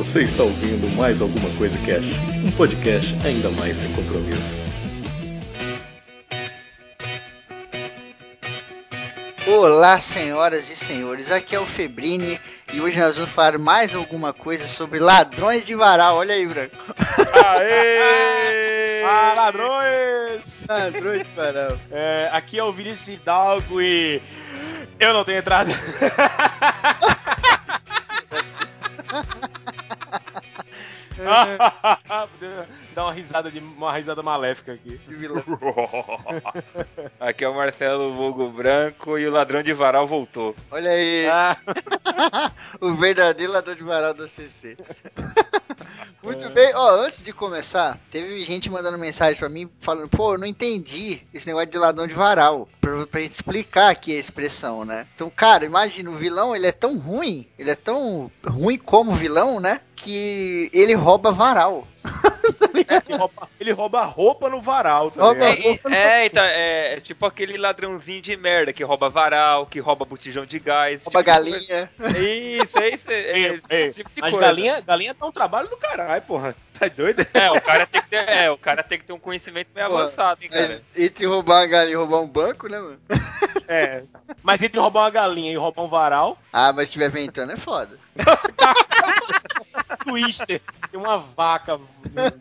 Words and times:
Você 0.00 0.22
está 0.22 0.42
ouvindo 0.42 0.88
mais 0.96 1.20
alguma 1.20 1.54
coisa 1.58 1.76
Cash, 1.84 2.14
um 2.42 2.50
podcast 2.52 3.14
ainda 3.22 3.50
mais 3.50 3.76
sem 3.76 3.92
compromisso. 3.92 4.58
Olá, 9.46 10.00
senhoras 10.00 10.70
e 10.70 10.76
senhores, 10.76 11.30
aqui 11.30 11.54
é 11.54 11.60
o 11.60 11.66
Febrini 11.66 12.40
e 12.72 12.80
hoje 12.80 12.98
nós 12.98 13.16
vamos 13.16 13.30
falar 13.30 13.58
mais 13.58 13.94
alguma 13.94 14.32
coisa 14.32 14.66
sobre 14.66 14.98
ladrões 14.98 15.66
de 15.66 15.74
varal. 15.74 16.16
Olha 16.16 16.34
aí, 16.34 16.46
Branco. 16.46 16.76
Aê! 17.58 19.04
ah, 19.04 19.34
ladrões! 19.36 20.66
Ladrões 20.66 21.28
de 21.28 21.34
varal. 21.34 21.76
É, 21.90 22.30
aqui 22.32 22.58
é 22.58 22.64
o 22.64 22.72
Vinícius 22.72 23.20
Hidalgo 23.20 23.82
e 23.82 24.22
eu 24.98 25.12
não 25.12 25.24
tenho 25.24 25.40
entrada. 25.40 25.70
Dá 32.94 33.04
uma 33.04 33.12
risada 33.12 33.50
de 33.50 33.58
uma 33.58 33.92
risada 33.92 34.22
maléfica 34.22 34.72
aqui. 34.72 35.00
aqui 37.20 37.44
é 37.44 37.48
o 37.48 37.54
Marcelo 37.54 38.14
Vulgo 38.14 38.48
Branco 38.50 39.18
e 39.18 39.26
o 39.26 39.32
ladrão 39.32 39.62
de 39.62 39.72
varal 39.72 40.06
voltou. 40.06 40.54
Olha 40.70 40.90
aí. 40.90 41.26
Ah. 41.28 41.56
o 42.80 42.94
verdadeiro 42.94 43.52
ladrão 43.52 43.74
de 43.74 43.82
varal 43.82 44.14
do 44.14 44.28
CC. 44.28 44.76
Muito 46.22 46.44
é. 46.44 46.48
bem, 46.50 46.74
ó, 46.74 47.00
antes 47.00 47.22
de 47.22 47.32
começar, 47.32 47.98
teve 48.10 48.40
gente 48.42 48.68
mandando 48.68 48.98
mensagem 48.98 49.38
pra 49.38 49.48
mim 49.48 49.70
falando, 49.80 50.08
pô, 50.08 50.34
eu 50.34 50.38
não 50.38 50.46
entendi 50.46 51.22
esse 51.32 51.46
negócio 51.46 51.70
de 51.70 51.78
ladrão 51.78 52.06
de 52.06 52.14
varal. 52.14 52.68
Pra, 52.80 53.06
pra 53.06 53.20
gente 53.20 53.32
explicar 53.32 53.90
aqui 53.90 54.14
a 54.14 54.20
expressão, 54.20 54.84
né? 54.84 55.06
Então, 55.14 55.30
cara, 55.30 55.64
imagina, 55.64 56.10
o 56.10 56.16
vilão, 56.16 56.54
ele 56.54 56.66
é 56.66 56.72
tão 56.72 56.98
ruim, 56.98 57.46
ele 57.58 57.70
é 57.70 57.74
tão 57.74 58.30
ruim 58.44 58.76
como 58.76 59.14
vilão, 59.14 59.60
né? 59.60 59.80
Que 60.02 60.70
ele 60.72 60.94
rouba 60.94 61.30
varal. 61.30 61.86
ele, 62.88 63.16
rouba, 63.16 63.48
ele 63.58 63.72
rouba 63.72 64.02
roupa 64.04 64.48
no 64.48 64.60
varal. 64.60 65.10
Tá 65.10 65.22
rouba 65.22 65.44
é, 65.44 65.60
roupa 65.60 65.94
é, 65.94 66.26
então, 66.26 66.42
é, 66.42 66.94
é, 66.94 67.00
tipo 67.00 67.26
aquele 67.26 67.56
ladrãozinho 67.56 68.22
de 68.22 68.36
merda 68.36 68.72
que 68.72 68.82
rouba 68.82 69.08
varal, 69.08 69.66
que 69.66 69.80
rouba 69.80 70.04
botijão 70.04 70.44
de 70.44 70.58
gás. 70.58 71.04
Rouba 71.04 71.20
tipo 71.20 71.24
galinha. 71.24 71.90
Isso, 72.16 72.78
é 72.78 72.88
isso. 72.88 73.10
É, 73.10 73.38
ei, 73.38 73.60
esse 73.70 73.96
tipo 73.96 74.10
de 74.14 74.20
mas 74.20 74.32
coisa. 74.32 74.46
galinha, 74.46 74.80
galinha 74.80 75.14
tá 75.14 75.26
um 75.26 75.32
trabalho 75.32 75.68
do 75.68 75.76
caralho, 75.76 76.22
porra. 76.22 76.54
Tá 76.78 76.88
doido? 76.88 77.26
É, 77.34 77.50
o 77.50 77.60
cara 77.60 77.86
tem 77.86 78.00
que 78.00 78.08
ter, 78.08 78.28
é, 78.28 78.50
o 78.50 78.56
cara 78.56 78.82
tem 78.82 78.98
que 78.98 79.04
ter 79.04 79.12
um 79.12 79.18
conhecimento 79.18 79.68
meio 79.74 79.88
porra, 79.88 80.04
avançado, 80.04 80.42
hein, 80.42 80.48
cara. 80.48 80.66
Mas 80.66 80.84
entre 80.96 81.26
roubar 81.26 81.60
uma 81.60 81.66
galinha 81.66 81.92
e 81.92 81.96
roubar 81.96 82.20
um 82.20 82.28
banco, 82.28 82.68
né, 82.68 82.78
mano? 82.78 83.00
É. 83.68 84.02
Mas 84.42 84.62
entre 84.62 84.80
roubar 84.80 85.04
uma 85.04 85.10
galinha 85.10 85.52
e 85.52 85.56
roubar 85.56 85.82
um 85.82 85.88
varal. 85.88 86.38
Ah, 86.52 86.72
mas 86.72 86.88
se 86.88 86.90
estiver 86.90 87.10
ventando 87.10 87.52
é 87.52 87.56
foda. 87.56 87.98
Twister. 90.04 90.60
Tem 90.90 91.00
uma 91.00 91.18
vaca 91.18 91.78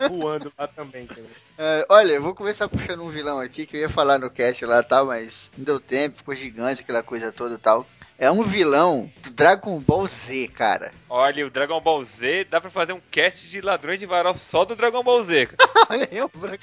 voando 0.10 0.29
lá 0.58 0.68
também. 0.68 1.06
Uh, 1.06 1.86
olha, 1.90 2.14
eu 2.14 2.22
vou 2.22 2.36
começar 2.36 2.68
puxando 2.68 3.04
um 3.04 3.10
vilão 3.10 3.40
aqui 3.40 3.66
que 3.66 3.78
eu 3.78 3.82
ia 3.82 3.90
falar 3.90 4.20
no 4.20 4.30
cast 4.30 4.66
lá 4.66 4.84
tal, 4.84 5.08
mas 5.08 5.52
não 5.58 5.66
deu 5.66 5.80
tempo, 5.80 6.18
ficou 6.18 6.36
gigante 6.36 6.82
aquela 6.82 7.04
coisa 7.04 7.32
toda 7.32 7.56
e 7.56 7.58
tal. 7.58 7.86
É 8.22 8.30
um 8.30 8.44
vilão 8.44 9.10
do 9.24 9.30
Dragon 9.30 9.80
Ball 9.80 10.06
Z, 10.06 10.50
cara. 10.50 10.92
Olha, 11.08 11.48
o 11.48 11.50
Dragon 11.50 11.80
Ball 11.80 12.04
Z 12.04 12.48
dá 12.50 12.60
pra 12.60 12.70
fazer 12.70 12.92
um 12.92 13.00
cast 13.10 13.48
de 13.48 13.62
ladrões 13.62 13.98
de 13.98 14.06
varal 14.06 14.36
só 14.36 14.66
do 14.66 14.76
Dragon 14.76 15.02
Ball 15.02 15.24
Z. 15.24 15.48
Olha 15.90 16.10
aí, 16.12 16.22
o 16.22 16.28
branco 16.28 16.62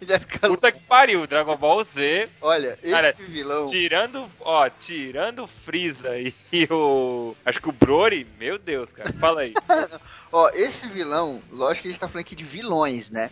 já 0.00 0.18
fica 0.18 0.48
Puta 0.48 0.72
que 0.72 0.80
pariu, 0.80 1.26
Dragon 1.26 1.54
Ball 1.54 1.84
Z. 1.84 2.30
Olha, 2.40 2.78
esse 2.82 2.92
cara, 2.92 3.12
vilão. 3.28 3.66
Tirando, 3.66 4.26
ó, 4.40 4.70
tirando 4.70 5.44
o 5.44 5.46
Freeza 5.46 6.18
e 6.18 6.32
o. 6.72 7.36
Acho 7.44 7.60
que 7.60 7.68
o 7.68 7.72
Broly, 7.72 8.26
meu 8.38 8.58
Deus, 8.58 8.90
cara. 8.90 9.12
Fala 9.12 9.42
aí. 9.42 9.52
ó, 10.32 10.48
esse 10.54 10.86
vilão, 10.86 11.42
lógico 11.52 11.82
que 11.82 11.88
a 11.88 11.90
gente 11.90 12.00
tá 12.00 12.08
falando 12.08 12.24
aqui 12.24 12.34
de 12.34 12.44
vilões, 12.44 13.10
né? 13.10 13.30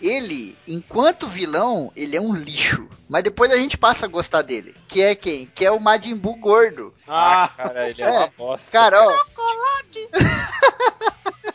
Ele, 0.00 0.56
enquanto 0.66 1.26
vilão, 1.26 1.92
ele 1.96 2.16
é 2.16 2.20
um 2.20 2.34
lixo. 2.34 2.88
Mas 3.08 3.22
depois 3.22 3.52
a 3.52 3.56
gente 3.56 3.78
passa 3.78 4.06
a 4.06 4.08
gostar 4.08 4.42
dele. 4.42 4.74
Que 4.88 5.02
é 5.02 5.14
quem? 5.14 5.46
Que 5.46 5.64
é 5.64 5.70
o 5.70 5.80
Majin 5.80 6.16
Buu 6.16 6.36
gordo. 6.36 6.92
Ah, 7.06 7.50
cara, 7.56 7.88
ele 7.88 8.02
é, 8.02 8.06
é 8.06 8.10
uma 8.10 8.32
bosta. 8.36 8.66
Cara, 8.70 9.06
ó. 9.06 9.18
Chocolate! 9.18 10.08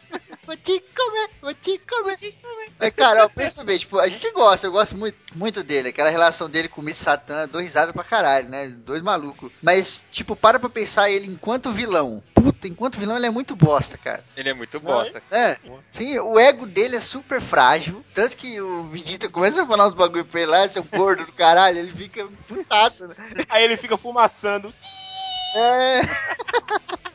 vou 0.46 0.58
te 0.58 0.84
comer, 0.96 1.30
vou 1.42 1.54
te 1.54 1.80
comer, 1.80 2.18
te 2.18 2.32
comer. 2.42 2.72
Mas, 2.78 2.94
cara, 2.94 3.30
pensa 3.30 3.64
bem, 3.64 3.78
tipo, 3.78 4.00
a 4.00 4.08
gente 4.08 4.32
gosta, 4.32 4.68
eu 4.68 4.72
gosto 4.72 4.98
muito, 4.98 5.18
muito 5.36 5.64
dele. 5.64 5.90
Aquela 5.90 6.10
relação 6.10 6.50
dele 6.50 6.68
com 6.68 6.82
o 6.82 6.84
Miss 6.84 6.98
Satan, 6.98 7.48
dois 7.48 7.66
risadas 7.66 7.94
pra 7.94 8.04
caralho, 8.04 8.50
né? 8.50 8.68
Dois 8.68 9.02
malucos. 9.02 9.52
Mas, 9.62 10.04
tipo, 10.12 10.36
para 10.36 10.60
pra 10.60 10.70
pensar 10.70 11.10
ele 11.10 11.28
enquanto 11.28 11.72
vilão. 11.72 12.24
Enquanto 12.68 13.00
vilão 13.00 13.18
ele 13.18 13.26
é 13.26 13.30
muito 13.30 13.56
bosta, 13.56 13.98
cara. 13.98 14.24
Ele 14.36 14.50
é 14.50 14.54
muito 14.54 14.80
bosta. 14.80 15.22
É. 15.32 15.58
Sim, 15.90 16.20
o 16.20 16.40
ego 16.40 16.66
dele 16.66 16.96
é 16.96 17.02
super 17.02 17.42
frágil. 17.42 18.04
Tanto 18.14 18.38
que 18.38 18.60
o 18.62 18.84
Vegeta 18.86 19.30
começa 19.30 19.64
a 19.64 19.66
falar 19.66 19.88
uns 19.88 19.94
bagulho 19.94 20.26
pra 20.26 20.42
ele 20.42 20.52
lá, 20.52 20.68
seu 20.68 20.84
gordo 20.84 21.26
do 21.26 21.32
caralho, 21.34 21.80
ele 21.80 21.92
fica 21.92 22.28
putado, 22.48 23.08
né? 23.08 23.16
Aí 23.50 23.64
ele 23.64 23.78
fica 23.78 23.98
fumaçando. 23.98 24.74
É. 25.56 26.02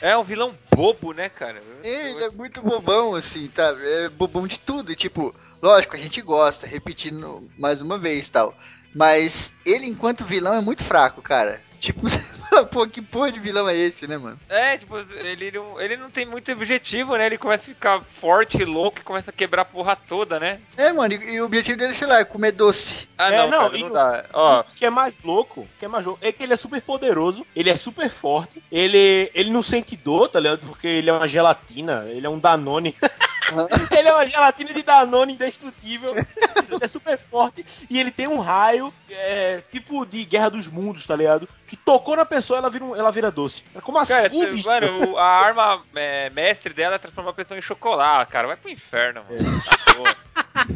É 0.00 0.16
um 0.16 0.24
vilão 0.24 0.56
bobo, 0.74 1.12
né, 1.12 1.28
cara? 1.28 1.62
Ele 1.84 2.24
é 2.24 2.30
muito 2.30 2.62
bobão, 2.62 3.14
assim, 3.14 3.48
tá? 3.48 3.76
É 3.78 4.08
bobão 4.08 4.46
de 4.46 4.58
tudo. 4.58 4.90
E, 4.90 4.96
tipo, 4.96 5.34
lógico, 5.60 5.94
a 5.94 5.98
gente 5.98 6.22
gosta, 6.22 6.66
repetindo 6.66 7.46
mais 7.58 7.82
uma 7.82 7.98
vez 7.98 8.30
tal. 8.30 8.54
Mas 8.94 9.52
ele, 9.64 9.86
enquanto 9.86 10.24
vilão, 10.24 10.54
é 10.54 10.60
muito 10.60 10.82
fraco, 10.82 11.20
cara. 11.20 11.62
Tipo, 11.80 12.02
pô, 12.70 12.86
que 12.86 13.00
porra 13.00 13.32
de 13.32 13.40
vilão 13.40 13.66
é 13.66 13.74
esse, 13.74 14.06
né, 14.06 14.18
mano? 14.18 14.38
É, 14.50 14.76
tipo, 14.76 14.98
ele 14.98 15.50
não, 15.50 15.80
ele 15.80 15.96
não 15.96 16.10
tem 16.10 16.26
muito 16.26 16.52
objetivo, 16.52 17.16
né? 17.16 17.24
Ele 17.24 17.38
começa 17.38 17.62
a 17.62 17.74
ficar 17.74 18.02
forte 18.20 18.60
e 18.60 18.64
louco 18.66 18.98
e 18.98 19.02
começa 19.02 19.30
a 19.30 19.32
quebrar 19.32 19.62
a 19.62 19.64
porra 19.64 19.96
toda, 19.96 20.38
né? 20.38 20.60
É, 20.76 20.92
mano, 20.92 21.14
e, 21.14 21.34
e 21.34 21.40
o 21.40 21.46
objetivo 21.46 21.78
dele, 21.78 21.94
sei 21.94 22.06
lá, 22.06 22.20
é 22.20 22.24
comer 22.24 22.52
doce. 22.52 23.08
Ah, 23.16 23.32
é, 23.32 23.36
não, 23.38 23.50
não, 23.50 23.70
cara, 23.70 23.78
não 23.78 23.90
dá. 23.90 24.24
Ó. 24.34 24.60
O 24.60 24.64
que 24.76 24.84
é 24.84 24.90
mais 24.90 25.22
louco, 25.22 25.66
que 25.78 25.86
é 25.86 25.88
mais 25.88 26.04
louco, 26.04 26.20
é 26.22 26.30
que 26.30 26.42
ele 26.42 26.52
é 26.52 26.56
super 26.56 26.82
poderoso, 26.82 27.46
ele 27.56 27.70
é 27.70 27.76
super 27.76 28.10
forte, 28.10 28.62
ele, 28.70 29.30
ele 29.34 29.50
não 29.50 29.62
sente 29.62 29.96
dor, 29.96 30.28
tá 30.28 30.38
ligado? 30.38 30.60
Porque 30.60 30.86
ele 30.86 31.08
é 31.08 31.12
uma 31.14 31.26
gelatina, 31.26 32.04
ele 32.08 32.26
é 32.26 32.30
um 32.30 32.38
Danone. 32.38 32.94
ele 33.90 34.08
é 34.08 34.14
uma 34.14 34.26
gelatina 34.26 34.72
de 34.72 34.82
Danone 34.82 35.34
indestrutível. 35.34 36.14
ele 36.14 36.78
é 36.80 36.88
super 36.88 37.18
forte 37.18 37.64
e 37.88 37.98
ele 37.98 38.10
tem 38.10 38.28
um 38.28 38.40
raio, 38.40 38.92
é, 39.10 39.62
tipo 39.70 40.04
de 40.04 40.24
Guerra 40.24 40.50
dos 40.50 40.68
Mundos, 40.68 41.06
tá 41.06 41.16
ligado? 41.16 41.48
Que 41.66 41.76
tocou 41.76 42.16
na 42.16 42.24
pessoa, 42.24 42.58
ela 42.58 42.70
vira, 42.70 42.84
um, 42.84 42.96
ela 42.96 43.10
vira 43.10 43.30
doce. 43.30 43.62
Como 43.82 44.04
cara, 44.06 44.26
assim, 44.26 44.52
bicho? 44.52 44.68
Mano, 44.68 45.16
a 45.18 45.24
arma 45.24 45.82
é, 45.94 46.30
mestre 46.30 46.74
dela 46.74 46.96
é 46.96 46.98
transformar 46.98 47.30
a 47.30 47.34
pessoa 47.34 47.58
em 47.58 47.62
chocolate, 47.62 48.32
cara. 48.32 48.48
Vai 48.48 48.56
pro 48.56 48.70
inferno, 48.70 49.22
mano. 49.28 49.40
É. 49.40 50.14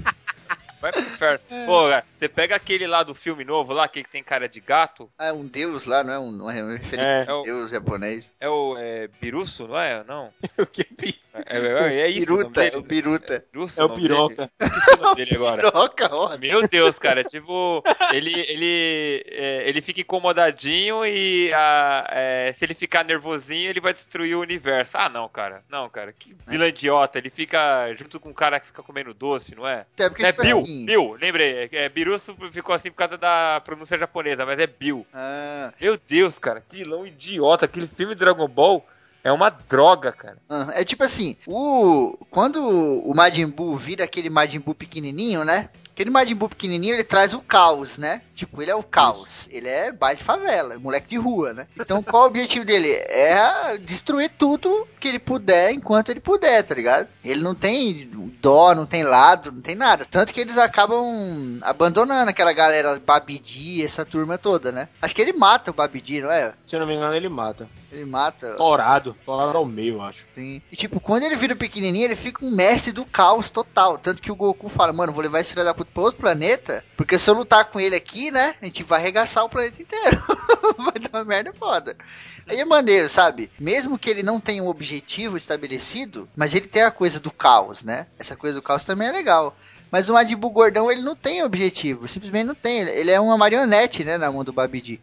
Tá 0.01 0.14
Vai 0.84 0.93
pro 0.93 1.00
inferno. 1.00 1.41
É. 1.50 1.65
Pô, 1.65 1.84
você 2.15 2.28
pega 2.28 2.55
aquele 2.55 2.87
lá 2.87 3.03
do 3.03 3.15
filme 3.15 3.43
novo 3.43 3.72
lá, 3.72 3.89
que 3.89 4.05
tem 4.05 4.22
cara 4.22 4.47
de 4.47 4.61
gato. 4.61 5.11
Ah, 5.17 5.28
é 5.28 5.33
um 5.33 5.47
deus 5.47 5.87
lá, 5.87 6.05
não 6.05 6.12
é 6.12 6.19
um, 6.19 6.50
é 6.50 6.62
uma 6.62 6.72
referência 6.77 7.25
é. 7.27 7.31
a 7.31 7.39
um 7.39 7.43
deus 7.43 7.71
japonês. 7.71 8.34
É 8.39 8.50
o 8.50 8.77
é, 8.77 9.09
Biruço, 9.19 9.67
não 9.67 9.78
é? 9.78 10.05
Não. 10.05 10.31
o 10.59 10.67
que 10.67 10.87
é, 11.34 11.59
é, 11.59 12.00
é 12.03 12.09
isso. 12.09 12.21
Biruta, 12.21 12.65
é 12.65 12.77
o 12.77 12.83
Biruta. 12.83 13.34
É, 13.34 13.59
é 13.81 13.84
o 13.84 13.89
Piroca. 13.91 14.50
O 15.00 15.15
dele 15.17 15.34
agora. 15.34 15.56
Piroca, 15.56 16.15
ó. 16.15 16.39
Meu 16.39 16.69
Deus, 16.69 16.97
cara. 16.97 17.25
Tipo, 17.25 17.83
ele, 18.12 18.33
ele, 18.41 19.25
é, 19.28 19.69
ele 19.69 19.81
fica 19.81 20.01
incomodadinho 20.01 21.05
e 21.05 21.53
a, 21.53 22.06
é, 22.11 22.53
se 22.53 22.65
ele 22.65 22.75
ficar 22.75 23.05
nervosinho, 23.05 23.69
ele 23.69 23.81
vai 23.81 23.93
destruir 23.93 24.37
o 24.37 24.41
universo. 24.41 24.97
Ah, 24.97 25.09
não, 25.09 25.28
cara. 25.28 25.65
Não, 25.69 25.91
cara. 25.91 26.12
Que 26.12 26.37
vila 26.47 26.69
idiota. 26.69 27.19
Ele 27.19 27.31
fica 27.31 27.93
junto 27.95 28.21
com 28.21 28.28
um 28.28 28.34
cara 28.34 28.61
que 28.61 28.66
fica 28.66 28.83
comendo 28.83 29.12
doce, 29.12 29.56
não 29.56 29.66
é? 29.66 29.87
É, 29.99 30.09
porque, 30.09 30.25
é 30.25 30.33
Bill. 30.33 30.62
Bill, 30.85 31.17
lembrei. 31.21 31.69
É, 31.73 31.89
Biruço 31.89 32.35
ficou 32.53 32.75
assim 32.75 32.91
por 32.91 32.97
causa 32.97 33.17
da 33.17 33.61
pronúncia 33.65 33.99
japonesa, 33.99 34.45
mas 34.45 34.59
é 34.59 34.67
Bill. 34.67 35.07
Ah. 35.12 35.72
Meu 35.81 35.98
Deus, 36.09 36.39
cara. 36.39 36.60
Que 36.60 36.78
vilão 36.78 37.07
idiota. 37.07 37.66
Aquele 37.66 37.87
filme 37.87 38.15
Dragon 38.15 38.48
Ball 38.48 38.84
é 39.24 39.32
uma 39.32 39.48
droga, 39.48 40.12
cara. 40.12 40.36
É 40.74 40.84
tipo 40.84 41.03
assim, 41.03 41.36
o 41.47 42.16
quando 42.30 42.62
o 42.62 43.12
Majin 43.16 43.47
Buu 43.47 43.74
vira 43.76 44.04
aquele 44.04 44.28
Majin 44.28 44.60
Buu 44.60 44.74
pequenininho, 44.74 45.44
né? 45.44 45.71
Aquele 45.94 46.10
Majin 46.10 46.34
Buu 46.34 46.48
pequenininho, 46.48 46.94
ele 46.94 47.04
traz 47.04 47.32
o 47.32 47.41
caos, 47.41 47.98
né? 47.98 48.21
Tipo, 48.34 48.60
ele 48.60 48.71
é 48.72 48.74
o 48.74 48.82
caos. 48.82 49.48
Ele 49.50 49.68
é 49.68 49.92
baile 49.92 50.18
de 50.18 50.24
favela, 50.24 50.76
moleque 50.76 51.09
de 51.09 51.16
rua, 51.16 51.53
né? 51.53 51.68
Então, 51.78 52.03
qual 52.03 52.24
o 52.24 52.26
objetivo 52.26 52.65
dele? 52.65 52.91
É 52.91 53.78
destruir 53.78 54.28
tudo 54.36 54.88
que 54.98 55.06
ele 55.06 55.21
puder 55.21 55.71
enquanto 55.71 56.09
ele 56.09 56.18
puder, 56.18 56.65
tá 56.65 56.74
ligado? 56.74 57.06
Ele 57.24 57.41
não 57.42 57.54
tem 57.54 58.10
dó, 58.42 58.74
não 58.74 58.86
tem 58.86 59.04
lado, 59.04 59.53
não 59.53 59.60
tem 59.60 59.76
nada. 59.76 60.04
Tanto 60.04 60.34
que 60.34 60.41
eles 60.41 60.59
acabam 60.59 61.60
abandonando 61.62 62.28
aquela 62.28 62.53
galera 62.53 62.98
Babidi, 62.98 63.84
essa 63.84 64.04
turma 64.04 64.36
toda, 64.36 64.72
né? 64.72 64.88
Acho 65.00 65.15
que 65.15 65.22
ele 65.22 65.32
mata 65.32 65.71
o 65.71 65.74
Babidi, 65.74 66.21
não 66.21 66.30
é? 66.30 66.54
Se 66.66 66.74
eu 66.74 66.80
não 66.80 66.88
me 66.88 66.97
engano, 66.97 67.15
ele 67.15 67.28
mata. 67.28 67.68
Ele 67.92 68.04
mata. 68.04 68.54
Torado. 68.54 69.14
Tornado 69.25 69.57
ao 69.57 69.65
meio, 69.65 69.95
eu 69.95 70.03
acho. 70.03 70.25
Sim. 70.34 70.61
E 70.71 70.77
tipo, 70.77 71.01
quando 71.01 71.25
ele 71.25 71.37
vira 71.37 71.55
pequenininho, 71.55 72.05
ele 72.05 72.16
fica 72.16 72.45
um 72.45 72.51
mestre 72.51 72.93
do 72.93 73.05
caos 73.05 73.51
total. 73.51 73.99
Tanto 73.99 74.22
que 74.22 74.33
o 74.33 74.37
Goku 74.37 74.69
fala, 74.69 74.93
mano, 74.93 75.13
vou 75.13 75.22
levar 75.22 75.41
esse 75.41 75.53
filho 75.53 75.65
da 75.65 75.75
puta 75.75 75.91
pra 75.93 76.03
outro 76.03 76.21
planeta, 76.21 76.84
porque 76.97 77.19
se 77.19 77.31
eu 77.31 77.34
lutar 77.34 77.66
com 77.66 77.81
ele 77.81 77.95
aqui, 77.95 78.31
né, 78.31 78.55
a 78.61 78.65
gente 78.65 78.83
vai 78.83 79.01
arregaçar 79.01 79.45
o 79.45 79.49
planeta 79.49 79.81
inteiro. 79.81 80.22
vai 80.78 80.99
dar 81.01 81.19
uma 81.19 81.25
merda 81.25 81.53
foda. 81.53 81.97
Aí 82.47 82.61
é 82.61 82.65
maneiro, 82.65 83.09
sabe? 83.09 83.51
Mesmo 83.59 83.99
que 83.99 84.11
ele 84.11 84.22
não 84.22 84.39
tenha 84.39 84.63
um 84.63 84.69
objetivo 84.69 85.37
estabelecido, 85.37 86.28
mas 86.37 86.55
ele 86.55 86.67
tem 86.67 86.83
a 86.83 86.91
coisa 86.91 87.19
do 87.19 87.31
caos, 87.31 87.84
né? 87.84 88.07
Essa 88.19 88.37
coisa 88.37 88.57
do 88.57 88.63
caos 88.63 88.84
também 88.84 89.09
é 89.09 89.13
legal. 89.13 89.57
Mas 89.91 90.09
o 90.09 90.13
Madibu 90.15 90.51
Gordão, 90.51 90.91
ele 90.91 91.03
não 91.03 91.15
tem 91.15 91.45
objetivo, 91.45 92.09
simplesmente 92.09 92.47
não 92.47 92.55
tem. 92.55 92.81
Ele 92.81 93.13
é 93.13 93.21
uma 93.21 93.39
marionete, 93.39 94.03
né, 94.03 94.19
na 94.19 94.31
mão 94.31 94.43
do 94.43 94.53
Babidi. 94.53 95.01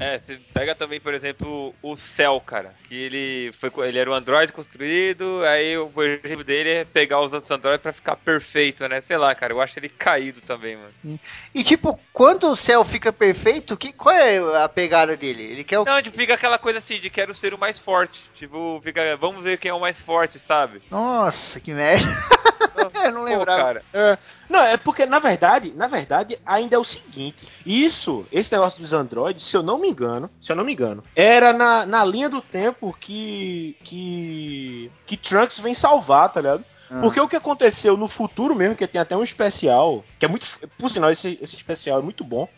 É, 0.00 0.18
você 0.18 0.40
pega 0.54 0.74
também, 0.74 0.98
por 0.98 1.12
exemplo, 1.12 1.74
o 1.82 1.94
Cell, 1.94 2.40
cara. 2.40 2.74
Que 2.88 2.94
ele 2.94 3.52
foi 3.52 3.70
ele 3.86 3.98
era 3.98 4.10
um 4.10 4.14
androide 4.14 4.50
construído, 4.50 5.44
aí 5.44 5.76
o 5.76 5.92
objetivo 5.94 6.42
dele 6.42 6.70
é 6.70 6.84
pegar 6.86 7.20
os 7.20 7.34
outros 7.34 7.50
androides 7.50 7.82
pra 7.82 7.92
ficar 7.92 8.16
perfeito, 8.16 8.88
né? 8.88 9.02
Sei 9.02 9.18
lá, 9.18 9.34
cara, 9.34 9.52
eu 9.52 9.60
acho 9.60 9.78
ele 9.78 9.90
caído 9.90 10.40
também, 10.40 10.76
mano. 10.76 11.20
E 11.54 11.62
tipo, 11.62 12.00
quando 12.14 12.50
o 12.50 12.56
Cell 12.56 12.82
fica 12.82 13.12
perfeito, 13.12 13.76
que, 13.76 13.92
qual 13.92 14.14
é 14.14 14.38
a 14.64 14.68
pegada 14.70 15.18
dele? 15.18 15.42
Ele 15.42 15.64
quer 15.64 15.80
o. 15.80 15.84
Não, 15.84 16.00
tipo, 16.00 16.16
fica 16.16 16.32
aquela 16.32 16.58
coisa 16.58 16.78
assim, 16.78 16.98
de 16.98 17.10
quero 17.10 17.34
ser 17.34 17.52
o 17.52 17.58
mais 17.58 17.78
forte. 17.78 18.22
Tipo, 18.34 18.80
fica, 18.82 19.18
vamos 19.18 19.44
ver 19.44 19.58
quem 19.58 19.70
é 19.70 19.74
o 19.74 19.80
mais 19.80 20.00
forte, 20.00 20.38
sabe? 20.38 20.80
Nossa, 20.90 21.60
que 21.60 21.74
merda. 21.74 22.06
eu 23.04 23.12
não 23.12 23.22
lembrava. 23.22 23.58
Pô, 23.58 23.64
cara. 23.64 23.82
É, 23.92 24.18
não, 24.48 24.62
é 24.62 24.76
porque, 24.76 25.06
na 25.06 25.18
verdade, 25.18 25.72
na 25.76 25.86
verdade, 25.86 26.38
ainda 26.44 26.76
é 26.76 26.78
o 26.78 26.84
seguinte. 26.84 27.48
Isso, 27.64 28.26
esse 28.32 28.50
negócio 28.52 28.80
dos 28.80 28.92
androides, 28.92 29.44
se 29.44 29.56
eu 29.56 29.62
não 29.62 29.78
me 29.78 29.88
engano, 29.88 30.30
se 30.40 30.50
eu 30.50 30.56
não 30.56 30.64
me 30.64 30.72
engano, 30.72 31.04
era 31.14 31.52
na, 31.52 31.86
na 31.86 32.04
linha 32.04 32.28
do 32.28 32.40
tempo 32.40 32.94
que. 32.98 33.76
que. 33.84 34.90
que 35.06 35.16
Trunks 35.16 35.58
vem 35.58 35.74
salvar, 35.74 36.32
tá 36.32 36.40
ligado? 36.40 36.64
Ah. 36.90 37.00
Porque 37.00 37.20
o 37.20 37.28
que 37.28 37.36
aconteceu 37.36 37.96
no 37.96 38.08
futuro 38.08 38.54
mesmo, 38.54 38.74
que 38.74 38.86
tem 38.86 39.00
até 39.00 39.16
um 39.16 39.22
especial, 39.22 40.04
que 40.18 40.24
é 40.24 40.28
muito. 40.28 40.46
Por 40.78 40.90
sinal, 40.90 41.10
esse, 41.10 41.38
esse 41.40 41.54
especial 41.54 42.00
é 42.00 42.02
muito 42.02 42.24
bom. 42.24 42.48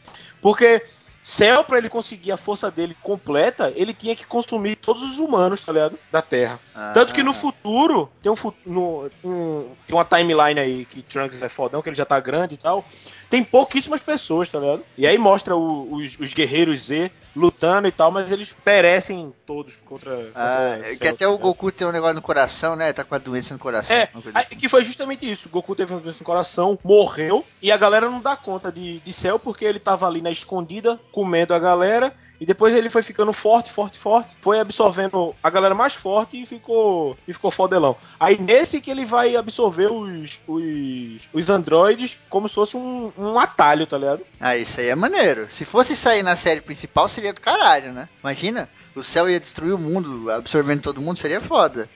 Porque 0.40 0.84
Cell, 1.24 1.62
pra 1.62 1.78
ele 1.78 1.88
conseguir 1.88 2.32
a 2.32 2.36
força 2.36 2.68
dele 2.70 2.96
completa, 3.00 3.72
ele 3.76 3.94
tinha 3.94 4.16
que 4.16 4.26
consumir 4.26 4.74
todos 4.76 5.02
os 5.02 5.18
humanos, 5.18 5.60
tá 5.60 5.72
ligado? 5.72 5.96
Da 6.10 6.20
Terra. 6.20 6.58
Ah, 6.74 6.90
Tanto 6.92 7.12
que 7.12 7.22
no 7.22 7.32
futuro, 7.32 8.10
tem 8.20 8.32
um, 8.32 8.34
no, 8.66 9.10
um, 9.24 9.68
tem 9.86 9.94
uma 9.96 10.04
timeline 10.04 10.58
aí 10.58 10.84
que 10.84 11.00
Trunks 11.00 11.40
é 11.40 11.48
fodão, 11.48 11.80
que 11.80 11.88
ele 11.88 11.96
já 11.96 12.04
tá 12.04 12.18
grande 12.18 12.54
e 12.54 12.58
tal. 12.58 12.84
Tem 13.30 13.44
pouquíssimas 13.44 14.00
pessoas, 14.00 14.48
tá 14.48 14.58
ligado? 14.58 14.82
E 14.98 15.06
aí 15.06 15.16
mostra 15.16 15.54
o, 15.56 15.94
os, 15.94 16.18
os 16.18 16.34
guerreiros 16.34 16.86
Z 16.86 17.10
lutando 17.34 17.88
e 17.88 17.92
tal, 17.92 18.10
mas 18.10 18.30
eles 18.30 18.54
perecem 18.64 19.32
todos 19.46 19.76
contra. 19.76 20.16
contra 20.16 20.32
ah, 20.34 20.78
que 21.00 21.08
até 21.08 21.26
o 21.26 21.38
Goku 21.38 21.72
tem 21.72 21.86
um 21.86 21.92
negócio 21.92 22.14
no 22.14 22.22
coração, 22.22 22.76
né? 22.76 22.92
Tá 22.92 23.04
com 23.04 23.14
a 23.14 23.18
doença 23.18 23.54
no 23.54 23.60
coração. 23.60 23.96
É, 23.96 24.10
assim. 24.34 24.56
que 24.56 24.68
foi 24.68 24.84
justamente 24.84 25.30
isso. 25.30 25.48
O 25.48 25.50
Goku 25.50 25.74
teve 25.74 25.92
uma 25.92 26.00
doença 26.00 26.18
no 26.18 26.24
coração, 26.24 26.78
morreu, 26.84 27.44
e 27.60 27.72
a 27.72 27.76
galera 27.76 28.10
não 28.10 28.20
dá 28.20 28.36
conta 28.36 28.70
de, 28.70 28.98
de 29.00 29.12
Cell 29.12 29.38
porque 29.38 29.64
ele 29.64 29.80
tava 29.80 30.06
ali 30.06 30.20
na 30.20 30.30
escondida, 30.30 31.00
comendo 31.10 31.54
a 31.54 31.58
galera, 31.58 32.14
e 32.42 32.44
depois 32.44 32.74
ele 32.74 32.90
foi 32.90 33.04
ficando 33.04 33.32
forte, 33.32 33.70
forte, 33.70 33.96
forte, 33.96 34.34
foi 34.40 34.58
absorvendo 34.58 35.32
a 35.40 35.48
galera 35.48 35.76
mais 35.76 35.94
forte 35.94 36.42
e 36.42 36.44
ficou 36.44 37.16
e 37.28 37.32
ficou 37.32 37.52
fodelão. 37.52 37.96
Aí 38.18 38.36
nesse 38.36 38.80
que 38.80 38.90
ele 38.90 39.04
vai 39.04 39.36
absorver 39.36 39.86
os, 39.92 40.40
os, 40.48 41.22
os 41.32 41.48
androides 41.48 42.18
como 42.28 42.48
se 42.48 42.56
fosse 42.56 42.76
um, 42.76 43.12
um 43.16 43.38
atalho, 43.38 43.86
tá 43.86 43.96
ligado? 43.96 44.22
Ah, 44.40 44.56
isso 44.56 44.80
aí 44.80 44.88
é 44.88 44.94
maneiro. 44.96 45.46
Se 45.50 45.64
fosse 45.64 45.94
sair 45.94 46.24
na 46.24 46.34
série 46.34 46.60
principal, 46.60 47.08
seria 47.08 47.32
do 47.32 47.40
caralho, 47.40 47.92
né? 47.92 48.08
Imagina, 48.20 48.68
o 48.96 49.04
céu 49.04 49.30
ia 49.30 49.38
destruir 49.38 49.72
o 49.72 49.78
mundo, 49.78 50.28
absorvendo 50.28 50.82
todo 50.82 51.00
mundo, 51.00 51.18
seria 51.18 51.40
foda. 51.40 51.88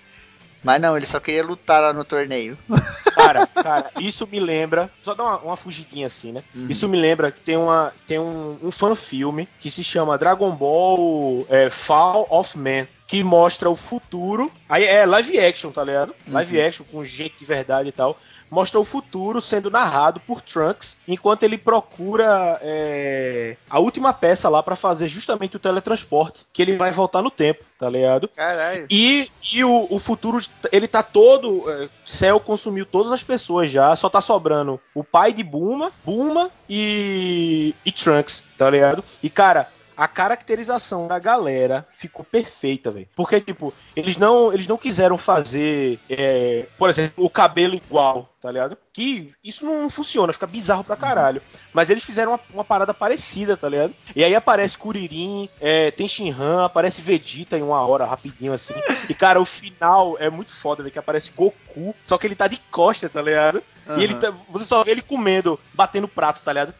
Mas 0.67 0.81
não, 0.81 0.97
ele 0.97 1.07
só 1.07 1.21
queria 1.21 1.45
lutar 1.45 1.81
lá 1.81 1.93
no 1.93 2.05
torneio. 2.05 2.59
Cara, 3.15 3.47
cara, 3.47 3.91
isso 3.99 4.29
me 4.31 4.39
lembra. 4.39 4.91
Só 5.03 5.15
dá 5.15 5.25
uma, 5.25 5.39
uma 5.39 5.57
fugidinha 5.57 6.07
assim, 6.07 6.33
né? 6.33 6.45
Uhum. 6.55 6.67
Isso 6.69 6.87
me 6.87 7.01
lembra 7.01 7.33
que 7.33 7.41
tem, 7.41 7.57
uma, 7.57 7.91
tem 8.07 8.19
um, 8.19 8.59
um 8.63 8.71
fan-filme 8.71 9.49
que 9.59 9.71
se 9.71 9.83
chama 9.83 10.19
Dragon 10.19 10.51
Ball 10.51 11.47
é, 11.49 11.71
Fall 11.71 12.27
of 12.29 12.57
Man 12.59 12.87
que 13.07 13.25
mostra 13.25 13.71
o 13.71 13.75
futuro. 13.75 14.53
Aí 14.69 14.85
é 14.85 15.07
live 15.07 15.41
action, 15.41 15.71
tá 15.71 15.83
ligado? 15.83 16.15
Live 16.29 16.59
uhum. 16.59 16.67
action 16.67 16.87
com 16.93 17.05
gente 17.05 17.37
de 17.39 17.45
verdade 17.47 17.89
e 17.89 17.93
tal 17.93 18.17
mostra 18.51 18.79
o 18.79 18.85
futuro 18.85 19.41
sendo 19.41 19.71
narrado 19.71 20.21
por 20.21 20.41
Trunks, 20.41 20.97
enquanto 21.07 21.43
ele 21.43 21.59
procura 21.59 22.59
é, 22.63 23.57
a 23.69 23.79
última 23.79 24.13
peça 24.13 24.49
lá 24.49 24.63
para 24.63 24.77
fazer 24.77 25.09
justamente 25.09 25.57
o 25.57 25.61
teletransporte, 25.61 26.47
que 26.53 26.63
ele 26.63 26.77
vai 26.77 26.91
voltar 26.91 27.23
no 27.23 27.31
tempo, 27.31 27.65
tá 27.79 27.89
ligado? 27.89 28.29
Caralho. 28.29 28.87
E, 28.91 29.31
e 29.53 29.65
o, 29.65 29.87
o 29.91 29.99
futuro, 29.99 30.39
ele 30.71 30.89
tá 30.89 31.03
todo. 31.03 31.71
É, 31.71 31.89
Cell 32.05 32.41
consumiu 32.41 32.87
todas 32.87 33.13
as 33.13 33.23
pessoas 33.23 33.71
já, 33.71 33.95
só 33.97 34.09
tá 34.09 34.21
sobrando 34.21 34.81
o 34.95 35.03
pai 35.03 35.33
de 35.33 35.43
Buma, 35.43 35.93
Buma 36.05 36.51
e, 36.69 37.75
e 37.85 37.93
Trunks, 37.93 38.43
tá 38.57 38.71
ligado? 38.71 39.05
E 39.23 39.29
cara, 39.29 39.69
a 39.97 40.07
caracterização 40.07 41.07
da 41.07 41.19
galera 41.19 41.87
ficou 41.97 42.25
perfeita, 42.25 42.91
velho. 42.91 43.09
Porque, 43.17 43.41
tipo, 43.41 43.73
eles 43.95 44.17
não, 44.17 44.53
eles 44.53 44.67
não 44.67 44.77
quiseram 44.77 45.17
fazer, 45.17 45.99
é, 46.09 46.67
por 46.79 46.91
exemplo, 46.91 47.25
o 47.25 47.31
cabelo 47.31 47.75
igual, 47.75 48.29
tá 48.41 48.51
ligado? 48.51 48.77
Que 48.93 49.33
isso 49.43 49.65
não 49.65 49.89
funciona, 49.89 50.33
fica 50.33 50.47
bizarro 50.47 50.85
pra 50.85 50.97
caralho. 50.97 51.41
Mas 51.73 51.91
eles 51.91 52.05
fizeram 52.05 52.33
uma, 52.33 52.41
uma 52.53 52.65
parada 52.65 52.93
parecida, 52.93 53.57
tá 53.57 53.69
ligado? 53.69 53.95
E 54.15 54.23
aí 54.23 54.35
aparece 54.35 54.77
Kuririn, 54.77 55.49
é, 55.61 55.91
tem 55.91 56.07
Shinhan, 56.07 56.65
aparece 56.65 57.01
Vegeta 57.01 57.57
em 57.57 57.63
uma 57.63 57.81
hora, 57.87 58.05
rapidinho 58.05 58.53
assim. 58.53 58.75
E, 59.09 59.15
cara, 59.15 59.41
o 59.41 59.45
final 59.45 60.17
é 60.19 60.29
muito 60.29 60.53
foda, 60.55 60.83
velho, 60.83 60.93
que 60.93 60.99
aparece 60.99 61.31
Goku, 61.35 61.95
só 62.07 62.19
que 62.19 62.27
ele 62.27 62.37
tá 62.37 62.47
de 62.47 62.59
costa, 62.71 63.09
tá 63.09 63.23
ligado? 63.23 63.63
Uhum. 63.89 63.99
E 63.99 64.05
ele 64.05 64.15
tá, 64.15 64.33
você 64.49 64.65
só 64.65 64.83
vê 64.83 64.91
ele 64.93 65.03
comendo, 65.03 65.59
batendo 65.75 66.09
prato, 66.09 66.43
tá 66.43 66.53
ligado? 66.53 66.75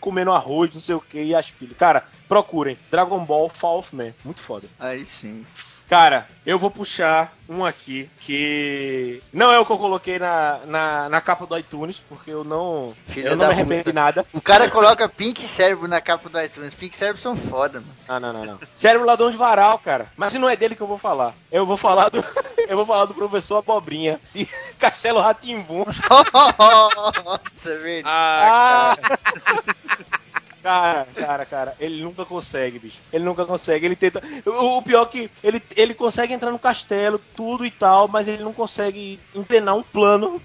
comendo 0.00 0.32
arroz, 0.32 0.72
não 0.72 0.80
sei 0.80 0.94
o 0.94 1.00
que, 1.00 1.22
e 1.22 1.34
as 1.34 1.50
pilhas. 1.50 1.76
Cara, 1.76 2.04
procurem. 2.28 2.78
Dragon 2.90 3.24
Ball 3.24 3.48
Fall 3.48 3.78
of 3.78 3.94
Man. 3.94 4.12
Muito 4.24 4.40
foda. 4.40 4.66
Aí 4.78 5.04
sim. 5.04 5.44
Cara, 5.90 6.28
eu 6.46 6.56
vou 6.56 6.70
puxar 6.70 7.32
um 7.48 7.64
aqui 7.64 8.08
que 8.20 9.20
não 9.32 9.52
é 9.52 9.58
o 9.58 9.66
que 9.66 9.72
eu 9.72 9.76
coloquei 9.76 10.20
na, 10.20 10.60
na, 10.64 11.08
na 11.08 11.20
capa 11.20 11.44
do 11.44 11.58
iTunes, 11.58 12.00
porque 12.08 12.30
eu 12.30 12.44
não, 12.44 12.94
eu 13.16 13.36
não 13.36 13.48
me 13.48 13.52
arrependo 13.52 13.82
de 13.82 13.92
nada. 13.92 14.24
O 14.32 14.40
cara 14.40 14.70
coloca 14.70 15.08
Pink 15.08 15.42
Cérebro 15.48 15.88
na 15.88 16.00
capa 16.00 16.28
do 16.28 16.40
iTunes. 16.40 16.74
Pink 16.74 16.96
Cérebro 16.96 17.20
são 17.20 17.34
foda, 17.34 17.80
mano. 17.80 17.92
Ah, 18.06 18.20
não, 18.20 18.32
não, 18.32 18.44
não. 18.44 18.58
Cérebro 18.76 19.04
ladrão 19.04 19.32
de 19.32 19.36
varal, 19.36 19.80
cara. 19.80 20.06
Mas 20.16 20.32
não 20.34 20.48
é 20.48 20.54
dele 20.54 20.76
que 20.76 20.80
eu 20.80 20.86
vou 20.86 20.96
falar. 20.96 21.34
Eu 21.50 21.66
vou 21.66 21.76
falar 21.76 22.08
do 22.08 22.24
eu 22.68 22.76
vou 22.76 22.86
falar 22.86 23.06
do 23.06 23.14
professor 23.14 23.56
Abobrinha 23.56 24.20
de 24.32 24.46
Castelo 24.78 25.18
Ratimbum. 25.18 25.84
Nossa, 26.32 27.70
é 27.70 27.76
verdade. 27.76 28.06
Ah, 28.06 28.96
ah. 28.96 29.60
Cara, 30.62 31.06
cara, 31.16 31.46
cara, 31.46 31.74
ele 31.80 32.02
nunca 32.02 32.24
consegue, 32.24 32.78
bicho. 32.78 32.98
Ele 33.12 33.24
nunca 33.24 33.46
consegue. 33.46 33.86
Ele 33.86 33.96
tenta. 33.96 34.22
O, 34.44 34.78
o 34.78 34.82
pior 34.82 35.04
é 35.04 35.06
que 35.06 35.30
ele, 35.42 35.62
ele 35.74 35.94
consegue 35.94 36.34
entrar 36.34 36.50
no 36.50 36.58
castelo, 36.58 37.18
tudo 37.34 37.64
e 37.64 37.70
tal, 37.70 38.06
mas 38.08 38.28
ele 38.28 38.42
não 38.42 38.52
consegue 38.52 39.18
treinar 39.48 39.74
um 39.74 39.82
plano 39.82 40.40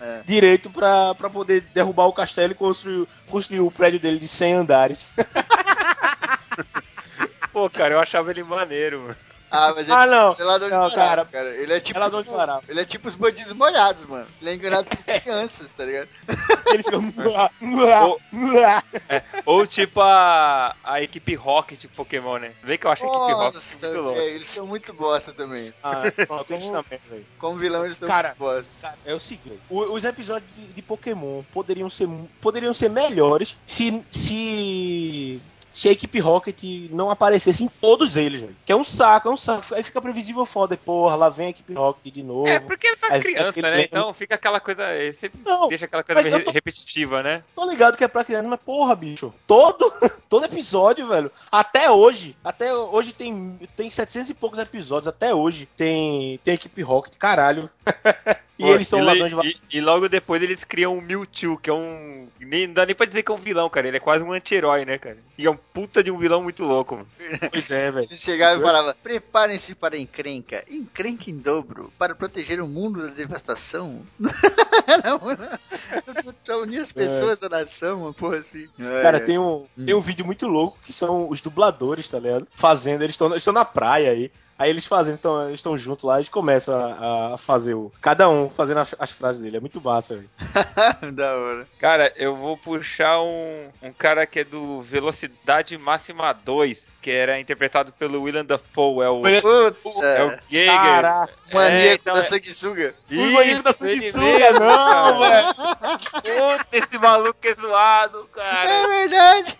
é. 0.00 0.20
direito 0.24 0.70
pra, 0.70 1.14
pra 1.16 1.28
poder 1.28 1.62
derrubar 1.74 2.06
o 2.06 2.12
castelo 2.12 2.52
e 2.52 2.56
construir, 2.56 3.08
construir 3.28 3.60
o 3.60 3.70
prédio 3.70 3.98
dele 3.98 4.20
de 4.20 4.28
100 4.28 4.54
andares. 4.54 5.12
Pô, 7.52 7.68
cara, 7.68 7.94
eu 7.94 8.00
achava 8.00 8.30
ele 8.30 8.44
maneiro, 8.44 9.00
mano. 9.00 9.16
Ah, 9.50 9.72
mas 9.74 9.88
ele 9.88 9.96
ah, 9.96 10.06
não. 10.06 10.36
é 10.38 10.42
ladrão 10.42 10.80
não, 10.80 10.88
de 10.88 10.94
cara. 10.94 11.24
cara. 11.24 11.48
Ele 11.56 11.72
é 11.72 11.80
tipo. 11.80 11.98
Zelador 11.98 12.22
de 12.22 12.30
varal. 12.30 12.62
Ele 12.68 12.80
é 12.80 12.84
tipo 12.84 13.08
os 13.08 13.14
bandidos 13.14 13.52
molhados, 13.52 14.04
mano. 14.06 14.26
Ele 14.40 14.50
é 14.50 14.54
enganado 14.54 14.88
por 14.88 14.96
crianças, 15.20 15.72
tá 15.72 15.84
ligado? 15.84 16.08
Ele 16.66 16.82
fica. 16.82 16.96
ou, 18.04 18.20
é, 19.08 19.22
ou 19.44 19.66
tipo 19.66 20.00
a, 20.00 20.74
a 20.82 21.02
equipe 21.02 21.34
Rocket 21.34 21.80
de 21.80 21.88
Pokémon, 21.88 22.38
né? 22.38 22.52
Vê 22.62 22.76
que 22.76 22.86
eu 22.86 22.90
acho 22.90 23.04
a 23.04 23.08
equipe 23.08 23.32
Rocket 23.32 23.82
muito 23.82 24.00
louca. 24.00 24.20
É, 24.20 24.30
eles 24.30 24.48
são 24.48 24.66
muito 24.66 24.92
bosta 24.92 25.32
também. 25.32 25.72
Ah, 25.82 26.02
pronto, 26.26 26.52
eles 26.52 26.68
também, 26.68 26.98
velho. 27.08 27.26
Como 27.38 27.56
vilão, 27.56 27.84
eles 27.84 27.98
são 27.98 28.08
cara, 28.08 28.30
muito 28.30 28.38
bosta. 28.38 28.72
Cara, 28.80 28.98
é 29.04 29.14
o 29.14 29.20
seguinte: 29.20 29.60
os 29.70 30.04
episódios 30.04 30.50
de, 30.56 30.66
de 30.72 30.82
Pokémon 30.82 31.42
poderiam 31.52 31.88
ser, 31.88 32.08
poderiam 32.40 32.74
ser 32.74 32.90
melhores 32.90 33.56
se. 33.66 34.02
se 34.10 35.40
se 35.76 35.90
a 35.90 35.92
equipe 35.92 36.18
Rocket 36.18 36.88
não 36.90 37.10
aparecesse 37.10 37.62
em 37.62 37.68
todos 37.68 38.16
eles, 38.16 38.40
velho. 38.40 38.56
Que 38.64 38.72
é 38.72 38.76
um 38.76 38.82
saco, 38.82 39.28
é 39.28 39.30
um 39.30 39.36
saco. 39.36 39.74
Aí 39.74 39.82
fica 39.82 40.00
previsível 40.00 40.46
foda, 40.46 40.74
porra, 40.74 41.14
lá 41.14 41.28
vem 41.28 41.48
a 41.48 41.50
equipe 41.50 41.74
Rocket 41.74 42.14
de 42.14 42.22
novo. 42.22 42.48
É, 42.48 42.58
porque 42.58 42.86
ele 42.86 42.96
faz 42.96 43.22
criança, 43.22 43.60
né? 43.60 43.82
Então 43.82 44.14
fica 44.14 44.36
aquela 44.36 44.58
coisa. 44.58 44.82
Sempre 45.20 45.42
não, 45.44 45.68
deixa 45.68 45.84
aquela 45.84 46.02
coisa 46.02 46.22
meio 46.22 46.42
tô, 46.42 46.50
repetitiva, 46.50 47.22
né? 47.22 47.44
Tô 47.54 47.68
ligado 47.68 47.98
que 47.98 48.02
é 48.02 48.08
pra 48.08 48.24
criança, 48.24 48.48
mas 48.48 48.58
porra, 48.58 48.96
bicho. 48.96 49.34
Todo, 49.46 49.92
todo 50.30 50.46
episódio, 50.46 51.08
velho. 51.08 51.30
Até 51.52 51.90
hoje. 51.90 52.34
Até 52.42 52.74
hoje 52.74 53.12
tem, 53.12 53.60
tem 53.76 53.90
700 53.90 54.30
e 54.30 54.34
poucos 54.34 54.58
episódios. 54.58 55.08
Até 55.08 55.34
hoje 55.34 55.68
tem, 55.76 56.40
tem 56.42 56.54
equipe 56.54 56.80
Rocket. 56.80 57.18
Caralho. 57.18 57.68
E 58.58 58.62
Pô, 58.62 58.74
eles 58.74 58.88
são 58.88 59.02
ladrões 59.02 59.32
de 59.32 59.60
e, 59.70 59.78
e 59.78 59.80
logo 59.82 60.08
depois 60.08 60.42
eles 60.42 60.64
criam 60.64 60.96
o 60.96 61.02
Mewtwo, 61.02 61.58
que 61.58 61.68
é 61.68 61.72
um. 61.72 62.26
Nem, 62.40 62.66
não 62.66 62.74
dá 62.74 62.86
nem 62.86 62.94
pra 62.94 63.04
dizer 63.04 63.22
que 63.22 63.30
é 63.30 63.34
um 63.34 63.38
vilão, 63.38 63.68
cara. 63.68 63.86
Ele 63.86 63.98
é 63.98 64.00
quase 64.00 64.24
um 64.24 64.32
anti-herói, 64.32 64.86
né, 64.86 64.96
cara? 64.96 65.18
E 65.36 65.46
é 65.46 65.50
um 65.50 65.56
puta 65.56 66.02
de 66.02 66.10
um 66.10 66.16
vilão 66.16 66.42
muito 66.42 66.64
louco, 66.64 66.96
mano. 66.96 67.08
Pois 67.52 67.70
é, 67.70 67.90
velho. 67.90 68.06
Ele 68.06 68.16
chegava 68.16 68.58
e 68.58 68.62
falava: 68.62 68.96
preparem-se 69.02 69.74
para 69.74 69.96
a 69.96 69.98
encrenca. 69.98 70.64
Encrenca 70.70 71.30
em 71.30 71.36
dobro. 71.36 71.92
Para 71.98 72.14
proteger 72.14 72.60
o 72.60 72.66
mundo 72.66 73.02
da 73.02 73.12
devastação. 73.12 74.02
não, 75.04 76.62
unir 76.62 76.80
as 76.80 76.92
pessoas 76.92 77.42
é. 77.42 77.48
da 77.48 77.60
nação, 77.60 78.02
uma 78.02 78.14
porra 78.14 78.38
assim. 78.38 78.68
Cara, 79.02 79.18
é. 79.18 79.20
tem 79.20 79.38
um, 79.38 79.66
tem 79.84 79.94
um 79.94 80.00
vídeo 80.00 80.24
muito 80.24 80.46
louco 80.46 80.78
que 80.82 80.92
são 80.92 81.28
os 81.28 81.40
dubladores, 81.42 82.08
tá 82.08 82.18
ligado? 82.18 82.46
Fazendo, 82.54 83.02
eles 83.04 83.18
estão 83.36 83.52
na 83.52 83.64
praia 83.64 84.10
aí. 84.10 84.30
Aí 84.58 84.70
eles 84.70 84.86
fazem, 84.86 85.12
então, 85.12 85.46
eles 85.46 85.60
estão 85.60 85.76
juntos 85.76 86.04
lá, 86.04 86.16
eles 86.16 86.30
começam 86.30 86.74
a, 86.74 87.34
a, 87.34 87.38
fazer 87.38 87.74
o. 87.74 87.92
Cada 88.00 88.28
um 88.28 88.48
fazendo 88.48 88.80
as, 88.80 88.94
as 88.98 89.10
frases 89.10 89.42
dele. 89.42 89.58
É 89.58 89.60
muito 89.60 89.80
massa, 89.80 90.16
velho. 90.16 90.30
da 91.12 91.36
hora. 91.36 91.68
Cara, 91.78 92.12
eu 92.16 92.34
vou 92.34 92.56
puxar 92.56 93.20
um, 93.20 93.68
um 93.82 93.92
cara 93.92 94.26
que 94.26 94.40
é 94.40 94.44
do 94.44 94.80
Velocidade 94.80 95.76
Máxima 95.76 96.32
2, 96.32 96.86
que 97.06 97.10
era 97.12 97.38
interpretado 97.38 97.92
pelo 97.92 98.22
William 98.22 98.44
Dafoe. 98.44 99.04
É 99.04 99.08
o. 99.08 99.22
Puta. 99.74 100.04
É 100.04 100.24
o 100.24 100.40
Geiger. 100.50 100.74
Caraca. 100.74 101.32
Maníaco 101.52 101.86
é, 101.86 101.92
então, 101.92 102.14
da 102.14 102.18
é- 102.18 102.24
sanguessuga. 102.24 102.94
O 103.08 103.30
maníaco 103.30 103.62
da 103.62 103.72
sanguessuga, 103.72 104.50
não, 104.58 105.20
velho. 105.20 105.54
Puta, 105.54 106.66
esse 106.72 106.98
maluco 106.98 107.38
é 107.44 107.54
zoado, 107.54 108.28
cara. 108.34 108.70
É 108.70 108.86
verdade. 108.88 109.56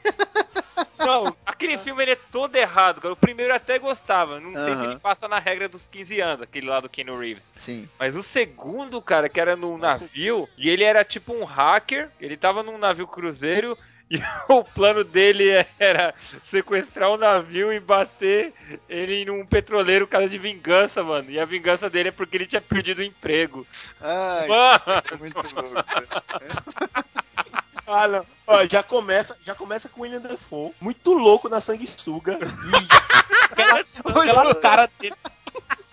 Não, 0.99 1.37
aquele 1.47 1.79
filme 1.79 2.03
ele 2.03 2.11
é 2.11 2.17
todo 2.17 2.57
errado, 2.57 3.01
cara. 3.01 3.15
O 3.15 3.17
primeiro 3.17 3.53
eu 3.53 3.57
até 3.57 3.79
gostava. 3.79 4.41
Não 4.41 4.53
sei 4.53 4.77
se 4.77 4.83
ele 4.83 4.99
passa 4.99 5.29
na 5.29 5.39
regra 5.39 5.69
dos 5.69 5.87
15 5.87 6.21
anos, 6.21 6.43
aquele 6.43 6.67
lá 6.67 6.81
do 6.81 6.89
Keanu 6.89 7.17
Reeves. 7.17 7.45
Sim. 7.59 7.89
Mas 7.97 8.17
o 8.17 8.25
segundo, 8.25 9.01
cara, 9.01 9.29
que 9.29 9.41
era 9.41 9.55
num 9.55 9.79
navio, 9.79 10.49
e 10.59 10.69
ele 10.69 10.83
era 10.83 11.05
tipo 11.05 11.33
um 11.33 11.45
hacker, 11.45 12.11
ele 12.21 12.37
tava 12.37 12.65
num 12.65 12.77
navio 12.77 13.07
cruzeiro. 13.07 13.79
E 14.11 14.19
o 14.49 14.63
plano 14.63 15.03
dele 15.03 15.45
era 15.79 16.15
sequestrar 16.45 17.11
o 17.11 17.15
um 17.15 17.19
navio 17.19 17.73
e 17.73 17.81
bater 17.81 18.55
ele 18.89 19.25
num 19.25 19.45
petroleiro 19.45 20.07
caso 20.07 20.29
de 20.29 20.39
vingança, 20.39 21.03
mano. 21.03 21.31
E 21.31 21.41
a 21.41 21.45
vingança 21.45 21.91
dele 21.91 22.11
é 22.11 22.13
porque 22.13 22.37
ele 22.37 22.47
tinha 22.47 22.61
perdido 22.61 22.99
o 23.01 23.05
emprego. 23.05 23.67
Ai, 24.01 24.49
mano. 24.49 24.81
muito 25.19 25.55
louco. 25.55 25.75
Ah, 27.89 28.09
não. 28.09 28.27
Ó, 28.49 28.67
já 28.67 28.83
começa, 28.83 29.37
já 29.45 29.55
começa 29.55 29.89
com 29.89 30.01
o 30.01 30.03
William 30.03 30.21
Dafoe, 30.21 30.73
muito 30.81 31.13
louco 31.13 31.49
na 31.49 31.61
sanguessuga. 31.61 32.37
aquela, 33.53 34.23
aquela 34.23 34.55
cara 34.57 34.91
dele. 34.99 35.15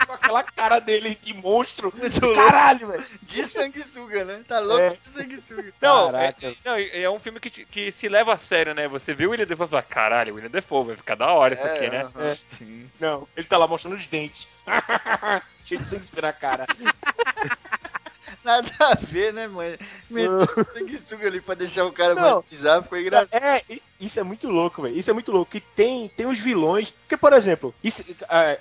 Com 0.06 0.13
aquela 0.13 0.44
cara 0.44 0.80
dele 0.80 1.18
de 1.22 1.34
monstro. 1.34 1.94
Muito 1.98 2.36
Caralho, 2.36 2.88
velho. 2.88 3.06
De 3.22 3.46
sanguessuga, 3.46 4.25
né? 4.25 4.42
Tá 4.48 4.60
louco 4.60 4.84
é. 4.84 4.89
de 5.01 5.10
sanguessuga. 5.10 5.74
Não, 5.82 6.15
é, 6.15 6.36
não, 6.65 6.75
é 6.75 7.10
um 7.10 7.20
filme 7.20 7.39
que, 7.39 7.50
que 7.65 7.92
se 7.92 8.10
leva 8.10 8.34
a 8.34 8.38
sério, 8.38 8.74
né? 8.74 8.88
Você 8.88 9.13
vê 9.13 9.25
o 9.25 9.32
William 9.32 9.46
Defoe 9.46 9.68
e 9.68 9.70
fala, 9.70 9.84
caralho, 9.84 10.34
o 10.34 10.36
William 10.36 10.51
Defoe, 10.51 10.88
vai 10.88 10.96
ficar 10.98 11.15
da 11.15 11.32
hora 11.32 11.53
é, 11.53 11.58
isso 11.58 11.68
aqui, 11.68 11.89
né? 11.89 12.06
É. 12.18 12.38
Sim. 12.48 12.89
Não, 13.00 13.27
ele 13.36 13.48
tá 13.48 13.58
lá 13.58 13.68
mostrando 13.68 13.96
os 13.96 14.06
dentes. 14.06 14.48
Cheio 15.65 15.82
de 15.82 15.88
sangue 15.88 16.22
na 16.22 16.34
cara. 16.34 16.65
Nada 18.44 18.72
a 18.80 18.96
ver, 18.96 19.34
né, 19.34 19.48
mãe? 19.48 19.78
Meteu 20.10 20.66
sanguessuga 20.74 21.28
ali 21.28 21.42
pra 21.42 21.56
deixar 21.56 21.86
o 21.86 21.92
cara 21.92 22.16
não, 22.16 22.36
mais 22.36 22.46
bizarro, 22.50 22.84
ficou 22.84 22.98
engraçado. 23.00 23.34
É, 23.34 23.62
isso, 23.70 23.88
isso 24.00 24.20
é 24.20 24.24
muito 24.24 24.48
louco, 24.50 24.82
velho. 24.82 24.98
Isso 24.98 25.10
é 25.10 25.13
muito 25.13 25.32
louco. 25.32 25.52
Que 25.52 25.60
tem, 25.60 26.10
tem 26.10 26.25
os 26.25 26.40
vilões. 26.40 26.90
Porque, 26.90 27.18
por 27.18 27.34
exemplo, 27.34 27.74
isso, 27.84 28.04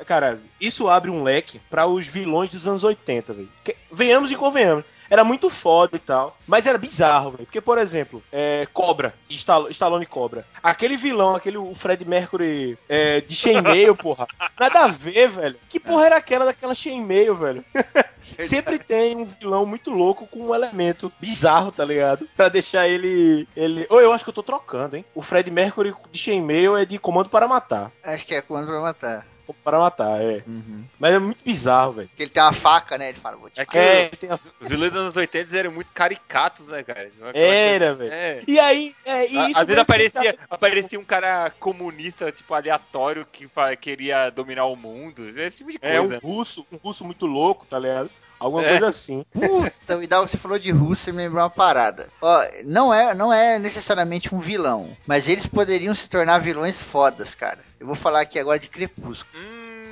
cara, 0.07 0.41
isso 0.61 0.89
abre 0.89 1.11
um 1.11 1.23
leque 1.23 1.61
para 1.71 1.87
os 1.87 2.07
vilões 2.07 2.51
dos 2.51 2.67
anos 2.67 2.85
80, 2.85 3.33
velho. 3.33 3.49
Venhamos 3.91 4.31
e 4.31 4.37
convenhamos 4.37 4.85
era 5.13 5.23
muito 5.23 5.51
foda 5.51 5.95
e 5.95 5.99
tal. 5.99 6.39
Mas 6.47 6.67
era 6.67 6.79
bizarro, 6.79 7.33
velho. 7.33 7.45
Porque, 7.45 7.61
por 7.61 7.77
exemplo, 7.77 8.23
é, 8.33 8.67
Cobra, 8.73 9.13
Stall 9.29 9.69
Stallone 9.69 10.07
Cobra. 10.07 10.43
Aquele 10.63 10.97
vilão, 10.97 11.37
aquele 11.37 11.59
o 11.59 11.75
Fred 11.75 12.03
Mercury 12.07 12.79
é, 12.89 13.21
de 13.21 13.35
chainmail, 13.35 13.95
porra. 13.95 14.27
Nada 14.59 14.85
a 14.85 14.89
ver, 14.89 15.29
velho. 15.29 15.57
Que 15.69 15.79
porra 15.79 16.07
era 16.07 16.17
aquela 16.17 16.47
daquela 16.47 16.75
chainmail, 16.75 17.35
velho? 17.35 17.63
Sempre 18.49 18.79
tem 18.79 19.15
um 19.15 19.27
vilão 19.27 19.67
muito 19.67 19.91
louco 19.91 20.27
com 20.27 20.47
um 20.47 20.55
elemento 20.55 21.13
bizarro, 21.21 21.71
tá 21.71 21.85
ligado? 21.85 22.27
Pra 22.35 22.49
deixar 22.49 22.89
ele. 22.89 23.47
ele... 23.55 23.87
Ou 23.91 23.99
oh, 23.99 24.01
eu 24.01 24.15
acho 24.15 24.25
que 24.25 24.31
eu 24.31 24.35
tô 24.35 24.43
trocando, 24.43 24.97
hein? 24.97 25.05
O 25.15 25.21
Fred 25.21 25.51
Mercury 25.51 25.93
de 26.11 26.19
chainmail 26.19 26.75
é 26.75 26.87
de 26.87 26.99
comando 26.99 27.29
para 27.29 27.47
matar. 27.47 27.93
Acho 28.03 28.27
que 28.27 28.35
é 28.35 28.41
comando 28.41 28.69
para 28.69 28.81
matar 28.81 29.32
para 29.65 29.79
matar, 29.79 30.21
é. 30.21 30.43
Uhum. 30.47 30.85
Mas 30.99 31.15
é 31.15 31.19
muito 31.19 31.45
bizarro, 31.45 31.93
velho. 31.93 32.09
Porque 32.09 32.23
ele 32.23 32.31
tem 32.31 32.43
uma 32.43 32.53
faca, 32.53 32.99
né? 32.99 33.11
Ele 33.11 33.19
fala, 33.19 33.37
vou 33.37 33.51
te 33.51 33.61
é 33.61 33.67
que 33.67 33.79
é, 33.79 34.11
as... 34.29 34.51
Os 34.61 34.69
vilões 34.69 34.93
dos 34.93 35.03
anos 35.03 35.17
80 35.17 35.57
eram 35.57 35.73
muito 35.73 35.93
caricatos, 35.93 36.67
né, 36.69 36.83
cara? 36.83 37.11
Era, 37.35 37.95
velho. 37.95 38.13
É. 38.13 38.43
E 38.47 38.59
aí, 38.59 38.95
é, 39.05 39.31
e 39.31 39.39
Às 39.57 39.67
vezes 39.67 39.79
aparecia, 39.79 40.39
aparecia 40.51 41.01
um 41.01 41.05
cara 41.05 41.51
comunista, 41.59 42.31
tipo, 42.33 42.55
aleatório, 42.55 43.27
que 43.31 43.49
queria 43.81 44.31
dominar 44.31 44.67
o 44.67 44.77
mundo. 44.77 45.29
Esse 45.41 45.59
tipo 45.59 45.73
de 45.73 45.79
coisa. 45.79 45.95
É, 45.95 46.01
um 46.01 46.19
russo, 46.19 46.67
um 46.71 46.77
russo 46.77 47.05
muito 47.05 47.27
louco, 47.27 47.67
tá 47.67 47.79
ligado? 47.79 48.11
Alguma 48.43 48.65
é. 48.65 48.71
coisa 48.71 48.89
assim. 48.89 49.25
Puta, 49.33 49.97
me 49.97 50.07
dá, 50.09 50.21
você 50.21 50.37
falou 50.37 50.59
de 50.59 50.73
Rússia 50.73 51.11
e 51.11 51.13
me 51.13 51.23
lembrou 51.23 51.43
uma 51.43 51.51
parada. 51.51 52.09
Ó, 52.21 52.45
não 52.65 52.93
é, 52.93 53.15
não 53.15 53.33
é 53.33 53.57
necessariamente 53.59 54.35
um 54.35 54.41
vilão, 54.41 54.97
mas 55.07 55.29
eles 55.29 55.47
poderiam 55.47 55.95
se 55.95 56.11
tornar 56.11 56.39
vilões 56.39 56.83
fodas, 56.83 57.37
cara. 57.37 57.61
Eu 57.79 57.87
vou 57.87 57.95
falar 57.95 58.23
aqui 58.23 58.41
agora 58.41 58.59
de 58.59 58.69
Crepúsculo. 58.69 59.41
Hum... 59.41 59.83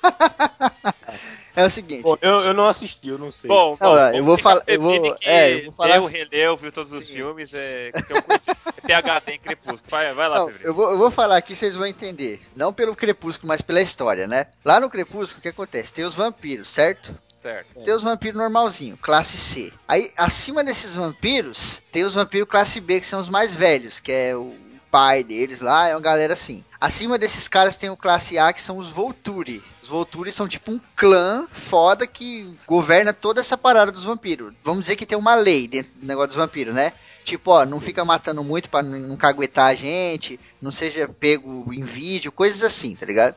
é 1.56 1.64
o 1.64 1.70
seguinte. 1.70 2.02
Bom, 2.02 2.16
eu, 2.20 2.40
eu 2.40 2.54
não 2.54 2.66
assisti, 2.66 3.08
eu 3.08 3.18
não 3.18 3.32
sei. 3.32 3.48
Bom, 3.48 3.76
bom 3.76 3.98
eu 4.14 4.24
vou 4.24 4.38
falar. 4.38 4.62
Eu 4.66 4.80
vou, 4.80 5.16
é, 5.22 5.52
eu 5.52 5.64
vou 5.64 5.72
falar. 5.72 5.96
Eu 5.96 6.06
releu, 6.06 6.56
viu 6.56 6.70
todos 6.70 6.92
os 6.92 7.06
Sim. 7.06 7.14
filmes, 7.14 7.52
é, 7.52 7.88
é 7.88 7.92
PHD 7.92 9.32
em 9.32 9.38
Crepúsculo. 9.38 9.82
Vai, 9.88 10.12
vai 10.14 10.28
lá, 10.28 10.38
não, 10.38 10.50
eu 10.62 10.72
vou, 10.74 10.90
eu 10.90 10.98
vou 10.98 11.10
falar 11.10 11.36
aqui, 11.36 11.56
vocês 11.56 11.74
vão 11.74 11.86
entender. 11.86 12.40
Não 12.54 12.72
pelo 12.72 12.94
Crepúsculo, 12.94 13.48
mas 13.48 13.60
pela 13.60 13.82
história, 13.82 14.26
né? 14.26 14.46
Lá 14.64 14.78
no 14.78 14.88
Crepúsculo, 14.90 15.38
o 15.38 15.42
que 15.42 15.48
acontece? 15.48 15.92
Tem 15.92 16.04
os 16.04 16.14
vampiros, 16.14 16.68
certo? 16.68 17.14
Certo. 17.42 17.82
Tem 17.82 17.94
os 17.94 18.02
vampiros 18.02 18.38
normalzinho, 18.38 18.98
classe 18.98 19.36
C. 19.36 19.72
Aí, 19.88 20.10
acima 20.16 20.62
desses 20.62 20.94
vampiros, 20.94 21.80
tem 21.90 22.04
os 22.04 22.14
vampiros 22.14 22.48
classe 22.48 22.80
B, 22.80 23.00
que 23.00 23.06
são 23.06 23.20
os 23.20 23.30
mais 23.30 23.54
velhos, 23.54 23.98
que 23.98 24.12
é 24.12 24.36
o 24.36 24.54
pai 24.90 25.22
deles 25.22 25.60
lá, 25.60 25.88
é 25.88 25.94
uma 25.94 26.00
galera 26.00 26.34
assim. 26.34 26.64
Acima 26.80 27.16
desses 27.16 27.46
caras 27.46 27.76
tem 27.76 27.88
o 27.88 27.96
classe 27.96 28.38
A, 28.38 28.52
que 28.52 28.60
são 28.60 28.76
os 28.78 28.88
Volturi. 28.88 29.62
Os 29.82 29.88
Volturi 29.88 30.32
são 30.32 30.48
tipo 30.48 30.72
um 30.72 30.80
clã 30.96 31.46
foda 31.52 32.06
que 32.06 32.54
governa 32.66 33.12
toda 33.12 33.40
essa 33.40 33.56
parada 33.56 33.92
dos 33.92 34.04
vampiros. 34.04 34.52
Vamos 34.64 34.82
dizer 34.82 34.96
que 34.96 35.06
tem 35.06 35.16
uma 35.16 35.34
lei 35.34 35.68
dentro 35.68 35.92
do 35.94 36.06
negócio 36.06 36.28
dos 36.28 36.36
vampiros, 36.36 36.74
né? 36.74 36.92
Tipo, 37.24 37.52
ó, 37.52 37.64
não 37.64 37.80
fica 37.80 38.04
matando 38.04 38.42
muito 38.42 38.68
para 38.68 38.82
não 38.82 39.16
caguetar 39.16 39.68
a 39.68 39.74
gente, 39.74 40.40
não 40.60 40.72
seja 40.72 41.08
pego 41.08 41.72
em 41.72 41.84
vídeo, 41.84 42.32
coisas 42.32 42.62
assim, 42.62 42.94
tá 42.96 43.06
ligado? 43.06 43.36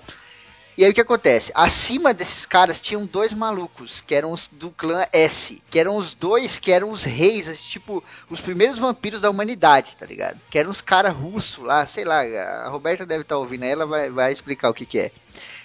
E 0.75 0.83
aí 0.83 0.89
o 0.89 0.93
que 0.93 1.01
acontece? 1.01 1.51
Acima 1.53 2.13
desses 2.13 2.45
caras 2.47 2.79
tinham 2.79 3.05
dois 3.05 3.31
malucos, 3.31 4.01
que 4.01 4.15
eram 4.15 4.31
os 4.31 4.47
do 4.47 4.71
clã 4.71 5.05
S, 5.13 5.61
que 5.69 5.77
eram 5.77 5.97
os 5.97 6.15
dois 6.15 6.57
que 6.57 6.71
eram 6.71 6.89
os 6.89 7.03
reis, 7.03 7.61
tipo, 7.61 8.03
os 8.27 8.41
primeiros 8.41 8.79
vampiros 8.79 9.21
da 9.21 9.29
humanidade, 9.29 9.95
tá 9.95 10.05
ligado? 10.05 10.39
Que 10.49 10.57
eram 10.57 10.71
os 10.71 10.81
caras 10.81 11.13
russos 11.13 11.63
lá, 11.63 11.85
sei 11.85 12.03
lá, 12.05 12.21
a 12.21 12.69
Roberta 12.69 13.05
deve 13.05 13.21
estar 13.21 13.35
tá 13.35 13.39
ouvindo, 13.39 13.65
ela 13.65 13.85
vai, 13.85 14.09
vai 14.09 14.31
explicar 14.31 14.69
o 14.69 14.73
que 14.73 14.85
que 14.85 14.99
é. 14.99 15.11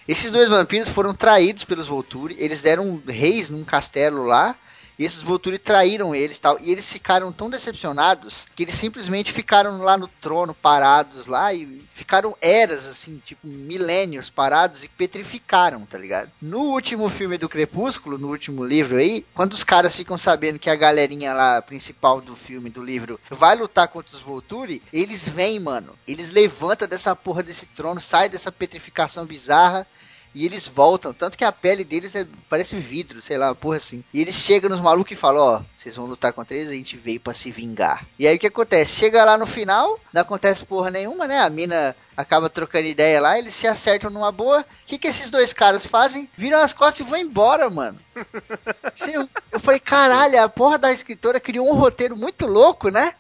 Esses 0.07 0.31
dois 0.31 0.49
vampiros 0.49 0.89
foram 0.89 1.15
traídos 1.15 1.65
pelos 1.65 1.89
Volturi, 1.89 2.37
eles 2.39 2.67
eram 2.67 3.03
reis 3.07 3.49
num 3.49 3.65
castelo 3.65 4.25
lá, 4.25 4.55
e 4.99 5.05
esses 5.05 5.23
Volturi 5.23 5.59
traíram 5.59 6.15
eles 6.15 6.39
tal. 6.39 6.59
E 6.61 6.71
eles 6.71 6.91
ficaram 6.91 7.31
tão 7.33 7.49
decepcionados 7.49 8.47
que 8.57 8.65
eles 8.65 8.75
simplesmente 8.75 9.33
ficaram 9.33 9.79
lá 9.83 9.97
no 9.97 10.09
trono 10.09 10.53
parados 10.53 11.27
lá 11.27 11.55
e 11.55 11.85
ficaram 11.95 12.37
eras, 12.41 12.87
assim, 12.87 13.21
tipo 13.25 13.47
milênios 13.47 14.29
parados 14.29 14.83
e 14.83 14.89
petrificaram, 14.89 15.87
tá 15.87 15.97
ligado? 15.97 16.31
No 16.43 16.61
último 16.61 17.09
filme 17.09 17.39
do 17.39 17.49
Crepúsculo, 17.49 18.19
no 18.19 18.29
último 18.29 18.65
livro 18.65 18.97
aí, 18.97 19.25
quando 19.35 19.53
os 19.53 19.65
caras 19.65 19.95
ficam 19.95 20.19
sabendo 20.19 20.59
que 20.59 20.71
a 20.71 20.77
galerinha 20.77 21.33
lá 21.33 21.63
principal 21.63 22.21
do 22.21 22.35
filme, 22.35 22.71
do 22.71 22.83
livro, 22.83 23.21
vai 23.31 23.57
lutar 23.57 23.89
contra 23.89 24.17
os 24.17 24.23
Volturi, 24.23 24.83
eles 24.93 25.29
vêm, 25.29 25.61
mano. 25.61 25.97
Eles 26.07 26.31
levantam 26.31 26.89
dessa 26.89 27.15
porra 27.15 27.43
desse 27.43 27.67
trono, 27.67 28.01
saem 28.01 28.31
dessa 28.31 28.51
petrificação 28.51 29.25
bizarra 29.25 29.87
e 30.39 30.45
eles 30.45 30.69
voltam, 30.69 31.13
tanto 31.13 31.37
que 31.37 31.45
a 31.45 31.51
pele 31.51 31.83
deles 31.83 32.15
é, 32.15 32.25
parece 32.49 32.77
vidro, 32.77 33.21
sei 33.21 33.37
lá, 33.37 33.53
porra 33.57 33.79
assim. 33.79 34.05
E 34.15 34.21
eles 34.21 34.37
chegam 34.37 34.71
nos 34.71 34.81
malucos 34.81 35.11
e 35.11 35.17
falam, 35.17 35.43
ó, 35.43 35.57
oh, 35.59 35.65
vocês 35.77 35.97
vão 35.97 36.07
lutar 36.07 36.33
contra 36.33 36.57
eles, 36.57 36.69
a 36.69 36.75
gente 36.75 36.97
veio 36.97 37.19
para 37.19 37.35
se 37.35 37.51
vingar. 37.51 38.07
E 38.17 38.25
aí 38.25 38.37
o 38.37 38.39
que 38.39 38.47
acontece? 38.47 38.93
Chega 38.93 39.25
lá 39.25 39.37
no 39.37 39.47
final, 39.47 39.99
não 40.13 40.23
acontece 40.23 40.65
porra 40.65 40.93
nenhuma, 40.93 41.27
né? 41.27 41.41
A 41.41 41.51
mina 41.51 41.97
acaba 42.17 42.49
trocando 42.49 42.87
ideia 42.87 43.21
lá, 43.21 43.37
eles 43.37 43.53
se 43.53 43.67
acertam 43.67 44.11
numa 44.11 44.31
boa. 44.31 44.61
O 44.61 44.65
que, 44.87 44.97
que 44.97 45.09
esses 45.09 45.29
dois 45.29 45.53
caras 45.53 45.85
fazem? 45.85 46.31
Viram 46.37 46.61
as 46.61 46.73
costas 46.73 47.05
e 47.05 47.11
vão 47.11 47.19
embora, 47.19 47.69
mano. 47.69 47.99
Sim, 48.95 49.29
eu 49.51 49.59
falei, 49.59 49.81
caralho, 49.81 50.41
a 50.41 50.49
porra 50.49 50.79
da 50.79 50.93
escritora 50.93 51.41
criou 51.41 51.69
um 51.69 51.75
roteiro 51.75 52.17
muito 52.17 52.47
louco, 52.47 52.91
né? 52.91 53.13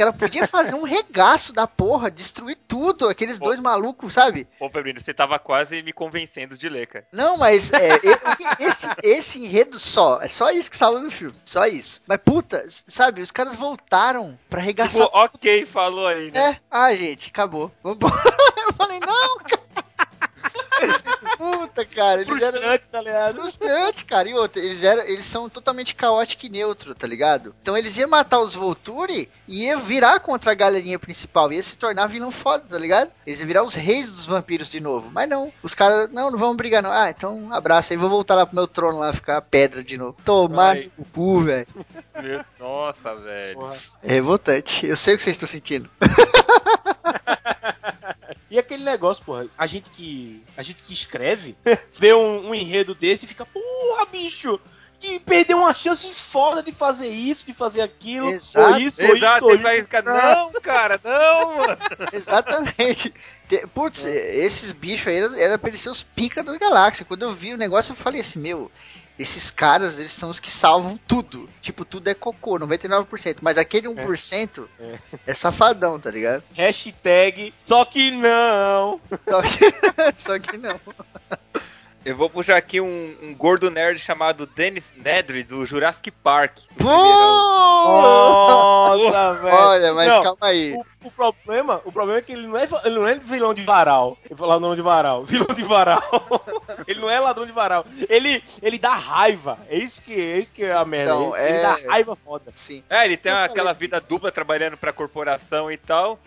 Que 0.00 0.02
ela 0.02 0.12
podia 0.14 0.48
fazer 0.48 0.74
um 0.74 0.84
regaço 0.84 1.52
da 1.52 1.66
porra, 1.66 2.10
destruir 2.10 2.56
tudo, 2.66 3.06
aqueles 3.06 3.38
Pô. 3.38 3.44
dois 3.44 3.60
malucos, 3.60 4.14
sabe? 4.14 4.48
Ô, 4.58 4.70
Pebrino, 4.70 4.98
você 4.98 5.12
tava 5.12 5.38
quase 5.38 5.82
me 5.82 5.92
convencendo 5.92 6.56
de 6.56 6.70
ler, 6.70 6.86
cara. 6.86 7.06
Não, 7.12 7.36
mas 7.36 7.70
é, 7.70 8.00
esse, 8.58 8.86
esse 9.02 9.44
enredo 9.44 9.78
só, 9.78 10.18
é 10.22 10.28
só 10.28 10.50
isso 10.50 10.70
que 10.70 10.76
salva 10.78 11.00
no 11.00 11.10
filme, 11.10 11.36
só 11.44 11.66
isso. 11.66 12.00
Mas 12.06 12.18
puta, 12.24 12.64
sabe, 12.66 13.20
os 13.20 13.30
caras 13.30 13.54
voltaram 13.54 14.38
pra 14.48 14.62
arregaçar. 14.62 15.04
Tipo, 15.04 15.18
ok, 15.18 15.66
falou 15.66 16.06
aí, 16.06 16.30
né? 16.30 16.52
É, 16.52 16.60
ah, 16.70 16.94
gente, 16.94 17.28
acabou. 17.28 17.70
Vambora. 17.82 18.14
Eu 18.56 18.72
falei, 18.72 19.00
não, 19.00 19.36
cara. 19.40 19.69
Puta, 21.36 21.84
cara, 21.84 22.22
eles 22.22 22.42
eram 22.42 22.52
Frustrante, 22.52 22.84
tá 22.90 23.00
ligado? 23.00 23.34
frustrante, 23.36 24.04
cara. 24.04 24.28
E 24.28 24.34
outra, 24.34 24.60
eles, 24.60 24.84
eram, 24.84 25.02
eles 25.04 25.24
são 25.24 25.48
totalmente 25.48 25.94
caótico 25.94 26.46
e 26.46 26.48
neutro, 26.48 26.94
tá 26.94 27.06
ligado? 27.06 27.54
Então 27.62 27.76
eles 27.76 27.96
iam 27.96 28.08
matar 28.08 28.40
os 28.40 28.54
Volturi 28.54 29.28
e 29.46 29.64
ia 29.64 29.76
virar 29.76 30.20
contra 30.20 30.52
a 30.52 30.54
galerinha 30.54 30.98
principal, 30.98 31.52
ia 31.52 31.62
se 31.62 31.76
tornar 31.76 32.06
vilão 32.06 32.30
foda, 32.30 32.64
tá 32.68 32.78
ligado? 32.78 33.10
Eles 33.26 33.40
iam 33.40 33.46
virar 33.46 33.62
os 33.62 33.74
reis 33.74 34.06
dos 34.10 34.26
vampiros 34.26 34.68
de 34.68 34.80
novo. 34.80 35.10
Mas 35.10 35.28
não, 35.28 35.52
os 35.62 35.74
caras, 35.74 36.10
não, 36.10 36.30
não 36.30 36.38
vamos 36.38 36.56
brigar 36.56 36.82
não. 36.82 36.92
Ah, 36.92 37.10
então 37.10 37.48
abraço 37.52 37.92
aí, 37.92 37.96
vou 37.96 38.10
voltar 38.10 38.34
lá 38.34 38.46
pro 38.46 38.56
meu 38.56 38.66
trono 38.66 38.98
lá, 38.98 39.12
ficar 39.12 39.40
pedra 39.42 39.82
de 39.82 39.96
novo. 39.96 40.16
Tomar 40.24 40.76
Ai. 40.76 40.90
no 40.98 41.04
cu, 41.06 41.40
velho. 41.40 41.66
Nossa, 42.58 43.14
velho. 43.16 43.72
É 44.02 44.12
revoltante. 44.12 44.86
Eu 44.86 44.96
sei 44.96 45.14
o 45.14 45.16
que 45.16 45.22
vocês 45.22 45.36
estão 45.36 45.48
sentindo. 45.48 45.88
E 48.50 48.58
aquele 48.58 48.82
negócio, 48.84 49.24
porra, 49.24 49.46
a 49.56 49.66
gente 49.66 49.88
que. 49.90 50.42
A 50.56 50.62
gente 50.62 50.82
que 50.82 50.92
escreve, 50.92 51.56
vê 51.98 52.12
um, 52.12 52.48
um 52.48 52.54
enredo 52.54 52.94
desse 52.94 53.24
e 53.24 53.28
fica, 53.28 53.46
porra, 53.46 54.06
bicho! 54.06 54.58
Que 54.98 55.18
perdeu 55.18 55.56
uma 55.56 55.72
chance 55.74 56.06
foda 56.12 56.62
de 56.62 56.72
fazer 56.72 57.08
isso, 57.08 57.46
de 57.46 57.54
fazer 57.54 57.80
aquilo, 57.80 58.28
Exato. 58.28 58.72
ou 58.74 58.78
isso, 58.78 59.02
ou 59.02 59.16
Exato, 59.16 59.36
isso, 59.36 59.44
ou 59.46 59.52
ele 59.52 59.62
vai 59.62 59.78
isso. 59.78 59.88
não, 60.04 60.52
cara, 60.60 61.00
não, 61.02 61.56
mano. 61.56 61.78
Exatamente. 62.12 63.14
Te- 63.48 63.66
Putz, 63.68 64.04
esses 64.04 64.72
bichos 64.72 65.06
aí 65.06 65.16
era- 65.16 65.40
era 65.40 65.58
pra 65.58 65.70
eles 65.70 65.80
ser 65.80 65.88
os 65.88 66.02
pica 66.02 66.42
das 66.42 66.58
galáxias. 66.58 67.08
Quando 67.08 67.22
eu 67.22 67.34
vi 67.34 67.54
o 67.54 67.56
negócio, 67.56 67.92
eu 67.92 67.96
falei 67.96 68.20
assim, 68.20 68.38
meu, 68.40 68.70
esses 69.20 69.50
caras, 69.50 69.98
eles 69.98 70.12
são 70.12 70.30
os 70.30 70.40
que 70.40 70.50
salvam 70.50 70.98
tudo. 71.06 71.48
Tipo, 71.60 71.84
tudo 71.84 72.08
é 72.08 72.14
cocô, 72.14 72.58
99%. 72.58 73.38
Mas 73.42 73.58
aquele 73.58 73.86
1% 73.88 74.66
é, 74.78 74.98
É. 75.26 75.34
safadão, 75.34 75.98
tá 76.00 76.10
ligado? 76.10 76.42
Hashtag, 76.54 77.52
só 77.66 77.84
que 77.84 78.10
não. 78.10 79.00
Só 79.28 79.42
que, 79.42 79.74
só 80.16 80.38
que 80.38 80.56
não. 80.56 80.80
Eu 82.02 82.16
vou 82.16 82.30
puxar 82.30 82.56
aqui 82.56 82.80
um, 82.80 83.14
um 83.22 83.34
gordo 83.34 83.70
nerd 83.70 83.98
chamado 83.98 84.46
Dennis 84.46 84.90
Nedry, 84.96 85.42
do 85.42 85.66
Jurassic 85.66 86.10
Park. 86.10 86.56
do 86.76 86.84
Pô! 86.84 86.88
Nossa, 87.90 89.34
velho. 89.40 89.54
Olha, 89.54 89.94
mas 89.94 90.08
Não, 90.08 90.22
calma 90.22 90.38
aí. 90.46 90.72
O, 90.74 91.08
o 91.08 91.10
problema, 91.10 91.82
o 91.84 91.92
problema 91.92 92.18
é 92.18 92.22
que 92.22 92.32
ele 92.32 92.46
não 92.46 92.56
é, 92.56 92.66
ele 92.84 92.94
não 92.94 93.06
é 93.06 93.16
vilão 93.16 93.52
de 93.52 93.62
varal. 93.62 94.16
Eu 94.24 94.34
vou 94.34 94.46
falar 94.46 94.56
o 94.56 94.60
nome 94.60 94.76
de 94.76 94.82
varal. 94.82 95.24
Vilão 95.28 95.54
de 95.54 95.62
varal. 95.62 96.02
ele 96.88 97.00
não 97.00 97.10
é 97.10 97.20
ladrão 97.20 97.44
de 97.44 97.52
varal. 97.52 97.84
Ele, 98.08 98.42
ele 98.62 98.78
dá 98.78 98.94
raiva. 98.94 99.58
É 99.68 99.76
isso 99.76 100.00
que 100.00 100.14
é, 100.14 100.38
isso 100.38 100.52
que 100.52 100.64
é 100.64 100.72
a 100.72 100.84
merda. 100.86 101.12
Então, 101.12 101.36
ele, 101.36 101.48
ele 101.48 101.58
é- 101.58 101.62
dá 101.62 101.78
raiva 101.86 102.16
foda. 102.16 102.50
Sim. 102.54 102.82
É, 102.88 103.04
ele 103.04 103.18
tem 103.18 103.32
Eu 103.32 103.38
aquela 103.38 103.74
vida 103.74 104.00
dupla 104.00 104.32
trabalhando 104.32 104.76
pra 104.78 104.90
corporação 104.92 105.70
e 105.70 105.76
tal. 105.76 106.18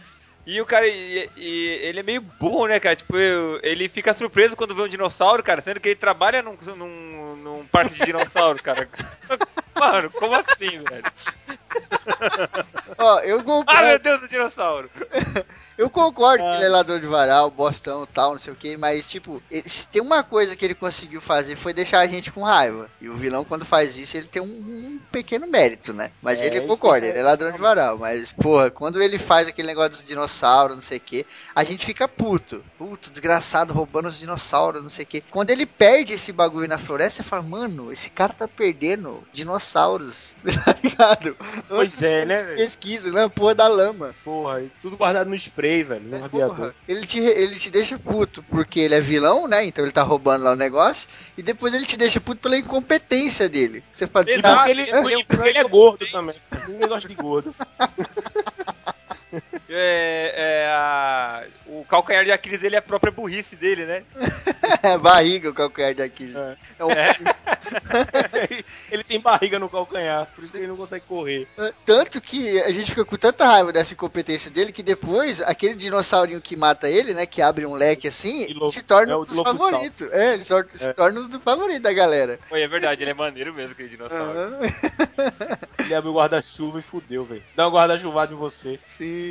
E 0.46 0.60
o 0.60 0.66
cara, 0.66 0.86
e, 0.88 1.30
e 1.38 1.68
ele 1.84 2.02
é 2.02 2.04
meio 2.04 2.22
burro, 2.22 2.68
né, 2.68 2.80
cara? 2.80 2.96
Tipo, 2.96 3.16
ele 3.64 3.88
fica 3.88 4.14
surpreso 4.14 4.56
quando 4.56 4.76
vê 4.76 4.82
um 4.82 4.88
dinossauro, 4.90 5.42
cara, 5.42 5.62
sendo 5.62 5.80
que 5.80 5.90
ele 5.90 5.96
trabalha 5.96 6.42
num, 6.42 6.58
num, 6.76 7.23
num 7.36 7.66
parque 7.68 7.96
de 7.98 8.06
dinossauros, 8.06 8.62
cara. 8.62 8.88
Mano, 9.76 10.10
como 10.12 10.36
assim, 10.36 10.84
velho? 10.84 11.04
Ó, 12.98 13.20
eu 13.22 13.40
Ah, 13.40 13.44
concordo, 13.44 13.84
meu 13.88 14.00
Deus, 14.00 14.22
o 14.24 14.28
dinossauro! 14.28 14.90
eu 15.78 15.90
concordo 15.90 16.44
que 16.44 16.50
Ah. 16.50 16.56
ele 16.58 16.66
é 16.66 16.70
ladrão 16.70 17.00
de 17.00 17.08
varal, 17.08 17.50
bostão 17.50 18.06
tal, 18.06 18.34
não 18.34 18.40
sei 18.40 18.54
o 18.54 18.56
que, 18.56 18.78
mas 18.78 19.08
tipo, 19.10 19.42
ele- 19.50 19.68
se 19.68 19.90
tem 19.90 20.02
uma 20.02 20.24
coisa 20.24 20.56
que 20.56 20.64
ele 20.64 20.76
conseguiu 20.76 21.20
fazer 21.20 21.56
foi 21.56 21.74
deixar 21.74 22.00
a 22.00 22.08
gente 22.08 22.32
com 22.32 22.44
raiva. 22.44 22.88
E 23.02 23.10
o 23.10 23.18
vilão, 23.18 23.44
quando 23.44 23.66
faz 23.66 23.98
isso, 23.98 24.16
ele 24.16 24.28
tem 24.28 24.42
um, 24.42 24.46
um 24.46 25.00
pequeno 25.12 25.48
mérito, 25.48 25.92
né? 25.92 26.12
Mas 26.22 26.40
É, 26.40 26.46
ele 26.46 26.62
concorda, 26.62 27.02
que 27.02 27.08
é- 27.08 27.10
ele 27.10 27.20
é 27.20 27.24
ladrão 27.24 27.52
de 27.52 27.58
varal. 27.58 27.98
Mas, 27.98 28.32
porra, 28.32 28.70
quando 28.70 29.02
ele 29.02 29.18
faz 29.18 29.48
aquele 29.48 29.68
negócio 29.68 29.92
dos 29.92 30.04
dinossauros, 30.04 30.76
não 30.76 30.84
sei 30.84 31.00
o 31.00 31.02
que, 31.02 31.26
a 31.56 31.64
gente 31.64 31.84
fica 31.86 32.08
puto. 32.08 32.64
Puto, 32.78 33.10
desgraçado, 33.10 33.74
roubando 33.74 34.10
os 34.10 34.20
dinossauros, 34.20 34.84
não 34.84 34.90
sei 34.90 35.04
o 35.04 35.08
que. 35.08 35.22
Quando 35.22 35.50
ele 35.50 35.66
perde 35.66 36.14
esse 36.14 36.32
bagulho 36.32 36.68
na 36.68 36.78
floresta, 36.78 37.23
você 37.24 37.30
fala, 37.30 37.42
mano, 37.44 37.92
esse 37.92 38.10
cara 38.10 38.34
tá 38.34 38.48
perdendo 38.48 39.24
dinossauros, 39.32 40.36
tá 40.66 40.76
ligado? 40.84 41.36
Pois 41.68 42.02
é, 42.04 42.26
né, 42.26 42.44
velho? 42.44 42.58
Pesquisa, 42.58 43.12
né? 43.12 43.30
Porra 43.30 43.56
da 43.56 43.68
lama. 43.68 44.14
Porra, 44.24 44.62
e 44.62 44.72
tudo 44.82 44.98
guardado 44.98 45.30
no 45.30 45.36
spray, 45.36 45.84
velho. 45.84 46.04
No 46.06 46.16
É, 46.16 46.20
radiador. 46.20 46.56
porra, 46.56 46.76
ele, 46.88 47.06
te, 47.08 47.20
ele 47.20 47.56
te 47.56 47.70
deixa 47.72 47.98
puto 47.98 48.44
porque 48.44 48.80
ele 48.80 48.96
é 48.96 49.02
vilão, 49.02 49.48
né? 49.48 49.66
Então 49.66 49.84
ele 49.84 49.92
tá 49.92 50.04
roubando 50.04 50.44
lá 50.44 50.52
o 50.52 50.56
negócio. 50.56 51.08
E 51.38 51.42
depois 51.42 51.74
ele 51.74 51.86
te 51.86 51.98
deixa 51.98 52.20
puto 52.20 52.42
pela 52.42 52.58
incompetência 52.58 53.48
dele. 53.50 53.84
Você 53.92 54.06
fala, 54.08 54.26
Ele 54.30 54.42
"Ah, 54.46 54.56
Porque 54.58 54.70
ele, 54.72 54.82
ele 54.82 54.92
é 54.92 55.02
vilão 55.02 55.46
ele 55.48 55.58
é 55.58 55.64
gordo 55.64 56.06
também. 56.12 56.36
Ninguém 56.68 56.88
gosta 56.88 57.08
de 57.08 57.16
gordo. 57.16 57.56
É, 59.76 60.34
é, 60.36 60.68
a- 60.70 61.44
o 61.66 61.84
calcanhar 61.86 62.24
de 62.24 62.32
Aquiles 62.32 62.60
dele 62.60 62.76
é 62.76 62.80
a 62.80 62.82
própria 62.82 63.12
burrice 63.12 63.56
dele, 63.56 63.86
né? 63.86 64.04
é 64.84 64.98
barriga 64.98 65.50
o 65.50 65.54
calcanhar 65.54 65.96
de 65.96 66.04
Aquiles. 66.04 66.36
É. 66.36 66.56
É 66.78 66.86
um- 66.86 66.90
ele 68.92 69.04
tem 69.04 69.20
barriga 69.20 69.58
no 69.58 69.68
calcanhar, 69.70 70.28
por 70.36 70.44
isso 70.44 70.54
que 70.54 70.60
ele 70.60 70.68
não 70.68 70.78
consegue 70.78 71.06
correr. 71.08 71.48
Tanto 71.86 72.22
que 72.22 72.60
a 72.62 72.70
gente 72.72 72.92
fica 72.92 73.04
com 73.06 73.16
tanta 73.18 73.46
raiva 73.46 73.72
dessa 73.74 73.94
incompetência 73.94 74.52
dele 74.52 74.72
que 74.72 74.84
depois 74.84 75.42
aquele 75.42 75.74
dinossaurinho 75.76 76.42
que 76.42 76.56
mata 76.56 76.88
ele, 76.90 77.14
né? 77.14 77.26
Que 77.26 77.42
abre 77.42 77.66
um 77.66 77.74
leque 77.74 78.08
assim, 78.08 78.48
se 78.70 78.84
torna 78.84 79.14
é 79.14 79.18
um 79.18 79.24
dos 79.24 79.36
favoritos. 79.36 80.12
É, 80.12 80.34
ele 80.36 80.44
sor- 80.44 80.68
se 80.76 80.90
É. 80.90 80.94
torna 80.94 81.20
um 81.22 81.28
dos 81.28 81.42
favoritos 81.42 81.82
da 81.82 81.94
galera. 81.94 82.40
Foi, 82.48 82.62
é 82.62 82.68
verdade, 82.68 83.04
ele 83.04 83.12
é 83.12 83.16
maneiro 83.16 83.54
mesmo, 83.54 83.72
aquele 83.72 83.90
dinossauro. 83.90 84.38
Aham. 84.38 84.60
Ele 85.80 85.96
abre 85.96 86.10
o 86.10 86.14
guarda-chuva 86.14 86.80
e 86.80 86.84
fudeu, 86.84 87.26
velho. 87.26 87.44
Dá 87.56 87.68
um 87.68 87.72
guarda-chuvado 87.72 88.34
em 88.34 88.38
você. 88.38 88.80
Sim. 88.88 89.23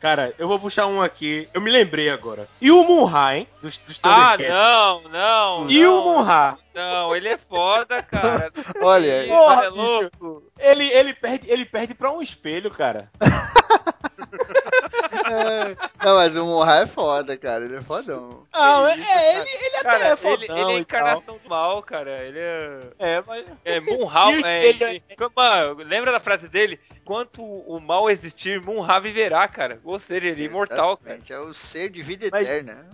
Cara, 0.00 0.34
eu 0.38 0.48
vou 0.48 0.58
puxar 0.58 0.86
um 0.86 1.00
aqui. 1.00 1.48
Eu 1.52 1.60
me 1.60 1.70
lembrei 1.70 2.10
agora. 2.10 2.48
E 2.60 2.70
o 2.70 2.82
Munha, 2.84 3.36
hein? 3.36 3.48
Dos, 3.60 3.78
dos 3.78 4.00
Ah, 4.02 4.36
não, 4.38 5.02
não. 5.08 5.70
E 5.70 5.82
não, 5.82 5.98
o 5.98 6.18
Munha? 6.18 6.58
Não, 6.74 7.14
ele 7.16 7.28
é 7.28 7.36
foda, 7.36 8.02
cara. 8.02 8.50
Olha, 8.82 9.24
Ih, 9.24 9.28
Porra, 9.28 9.64
é 9.64 9.70
bicho. 9.70 9.82
louco. 9.82 10.42
Ele, 10.58 10.84
ele, 10.92 11.14
perde, 11.14 11.50
ele 11.50 11.64
perde 11.64 11.94
pra 11.94 12.10
um 12.10 12.22
espelho, 12.22 12.70
cara. 12.70 13.10
É, 15.30 15.76
Não, 16.04 16.16
mas 16.16 16.36
o 16.36 16.44
Monra 16.44 16.82
é 16.82 16.86
foda, 16.86 17.36
cara. 17.36 17.64
Ele 17.64 17.76
é 17.76 17.82
fodão. 17.82 18.46
Ah, 18.52 18.88
é, 18.90 19.00
é, 19.00 19.40
ele, 19.40 19.50
ele 19.50 19.76
até 19.76 19.88
Cara, 19.88 20.04
é 20.04 20.08
ele, 20.08 20.16
fodão 20.16 20.36
ele 20.38 20.50
é 20.50 20.52
a 20.52 20.58
e 20.58 20.64
tal. 20.64 20.78
encarnação 20.78 21.38
do 21.42 21.48
mal, 21.48 21.82
cara. 21.82 22.22
Ele 22.22 22.38
é. 22.38 22.80
É, 22.98 23.22
mas... 23.26 23.46
É, 23.64 23.78
o 23.80 24.10
é, 24.44 24.68
espelho 24.68 24.86
é, 24.86 25.02
mano, 25.36 25.82
lembra 25.84 26.12
da 26.12 26.20
frase 26.20 26.48
dele? 26.48 26.78
Enquanto 27.00 27.42
o 27.42 27.80
mal 27.80 28.10
existir, 28.10 28.60
Munha 28.60 29.00
viverá, 29.00 29.46
cara. 29.48 29.80
Ou 29.84 29.98
seja, 29.98 30.28
ele 30.28 30.42
é 30.42 30.46
imortal, 30.46 30.96
cara. 30.96 31.18
É 31.28 31.38
o 31.38 31.52
ser 31.52 31.90
de 31.90 32.02
vida 32.02 32.28
Mas- 32.30 32.46
eterna. 32.46 32.86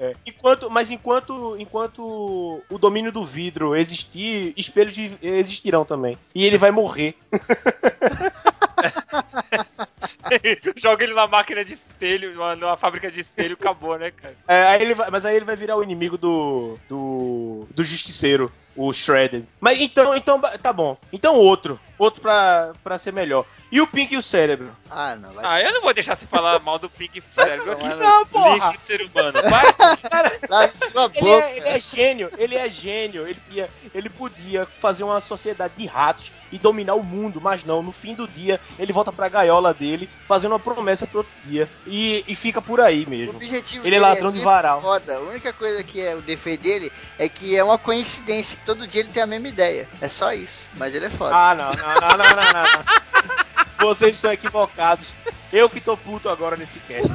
É. 0.00 0.12
Enquanto, 0.24 0.70
mas 0.70 0.92
enquanto, 0.92 1.56
enquanto 1.58 2.62
o 2.70 2.78
domínio 2.78 3.10
do 3.10 3.24
vidro 3.24 3.74
existir, 3.74 4.54
espelhos 4.56 4.94
existirão 5.20 5.84
também. 5.84 6.16
E 6.32 6.46
ele 6.46 6.56
vai 6.56 6.70
morrer. 6.70 7.16
Joga 10.76 11.04
ele 11.04 11.14
na 11.14 11.26
máquina 11.26 11.64
de 11.64 11.74
espelho, 11.74 12.34
numa, 12.34 12.56
numa 12.56 12.76
fábrica 12.76 13.10
de 13.10 13.20
espelho, 13.20 13.54
acabou, 13.58 13.98
né, 13.98 14.10
cara? 14.10 14.34
É, 14.46 14.62
aí 14.64 14.82
ele 14.82 14.94
vai- 14.94 15.10
mas 15.10 15.24
aí 15.24 15.36
ele 15.36 15.44
vai 15.44 15.56
virar 15.56 15.76
o 15.76 15.82
inimigo 15.82 16.16
do. 16.18 16.78
do. 16.88 17.66
do 17.70 17.84
justiceiro, 17.84 18.52
o 18.76 18.92
Shredded. 18.92 19.46
Mas 19.60 19.80
então, 19.80 20.14
então 20.14 20.40
tá 20.40 20.72
bom. 20.72 20.96
Então 21.12 21.34
outro. 21.36 21.78
Outro 21.98 22.20
pra, 22.20 22.72
pra 22.84 22.96
ser 22.98 23.12
melhor. 23.12 23.44
E 23.70 23.82
o 23.82 23.86
Pink 23.86 24.14
e 24.14 24.16
o 24.16 24.22
cérebro? 24.22 24.70
Ah, 24.90 25.14
não, 25.14 25.30
vai. 25.34 25.44
Ah, 25.44 25.60
eu 25.62 25.74
não 25.74 25.82
vou 25.82 25.92
deixar 25.92 26.16
você 26.16 26.24
falar 26.26 26.58
mal 26.60 26.78
do 26.78 26.88
Pink 26.88 27.22
Vai 27.36 27.44
Cérebro 27.46 27.72
aqui. 27.72 27.86
no- 27.86 27.96
Não, 27.96 28.26
porra! 28.26 28.54
Lixo 28.54 28.72
de 28.72 28.80
ser 28.80 29.02
humano. 29.02 29.42
Vai, 29.42 29.72
Cara, 30.08 30.32
ele 30.34 31.20
boca. 31.20 31.44
é, 31.44 31.56
ele 31.58 31.68
é 31.68 31.78
gênio, 31.80 32.30
ele 32.38 32.54
é 32.56 32.68
gênio. 32.70 33.26
Ele, 33.26 33.38
ia, 33.50 33.68
ele 33.94 34.08
podia 34.08 34.64
fazer 34.80 35.04
uma 35.04 35.20
sociedade 35.20 35.74
de 35.76 35.84
ratos 35.86 36.32
e 36.50 36.56
dominar 36.56 36.94
o 36.94 37.02
mundo, 37.02 37.42
mas 37.42 37.62
não. 37.62 37.82
No 37.82 37.92
fim 37.92 38.14
do 38.14 38.26
dia, 38.26 38.58
ele 38.78 38.90
volta 38.90 39.12
pra 39.12 39.28
gaiola 39.28 39.74
dele, 39.74 40.08
fazendo 40.26 40.52
uma 40.52 40.58
promessa 40.58 41.06
pro 41.06 41.18
outro 41.18 41.32
dia. 41.44 41.68
E, 41.86 42.24
e 42.26 42.34
fica 42.34 42.62
por 42.62 42.80
aí 42.80 43.04
O 43.04 43.10
mesmo. 43.10 43.36
objetivo 43.36 43.86
Ele 43.86 43.96
é 43.96 43.98
dele 43.98 44.10
ladrão 44.10 44.28
de 44.30 44.38
sempre 44.38 44.44
varal. 44.46 44.80
Foda. 44.80 45.16
A 45.16 45.20
única 45.20 45.52
coisa 45.52 45.84
que 45.84 46.00
é 46.00 46.14
o 46.14 46.22
defeito 46.22 46.62
dele 46.62 46.90
é 47.18 47.28
que 47.28 47.54
é 47.54 47.62
uma 47.62 47.76
coincidência 47.76 48.56
que 48.56 48.64
todo 48.64 48.86
dia 48.86 49.02
ele 49.02 49.10
tem 49.10 49.22
a 49.22 49.26
mesma 49.26 49.48
ideia. 49.48 49.86
É 50.00 50.08
só 50.08 50.32
isso. 50.32 50.70
Mas 50.74 50.94
ele 50.94 51.04
é 51.04 51.10
foda. 51.10 51.36
Ah, 51.36 51.54
não, 51.54 51.70
não, 51.70 51.87
não, 51.94 52.08
não, 52.08 52.18
não, 52.18 52.52
não. 52.52 52.62
não. 52.62 53.88
Vocês 53.94 54.16
estão 54.16 54.32
equivocados. 54.32 55.08
Eu 55.52 55.68
que 55.70 55.80
tô 55.80 55.96
puto 55.96 56.28
agora 56.28 56.56
nesse 56.56 56.78
cast. 56.80 57.10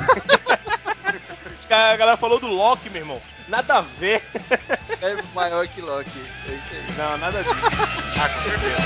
A 1.70 1.96
galera 1.96 2.18
falou 2.18 2.40
do 2.40 2.48
Loki, 2.48 2.90
meu 2.90 3.02
irmão. 3.02 3.22
Nada 3.48 3.80
a 3.80 3.82
ver. 3.82 4.24
Cérebro 4.88 5.26
maior 5.34 5.68
que 5.68 5.82
Loki. 5.82 6.10
É 6.48 6.54
isso 6.54 6.70
aí. 6.72 6.98
Não, 6.98 7.18
nada 7.18 7.44
disso. 7.44 7.56
Ah, 8.20 8.30
com 8.30 8.42
certeza. 8.50 8.78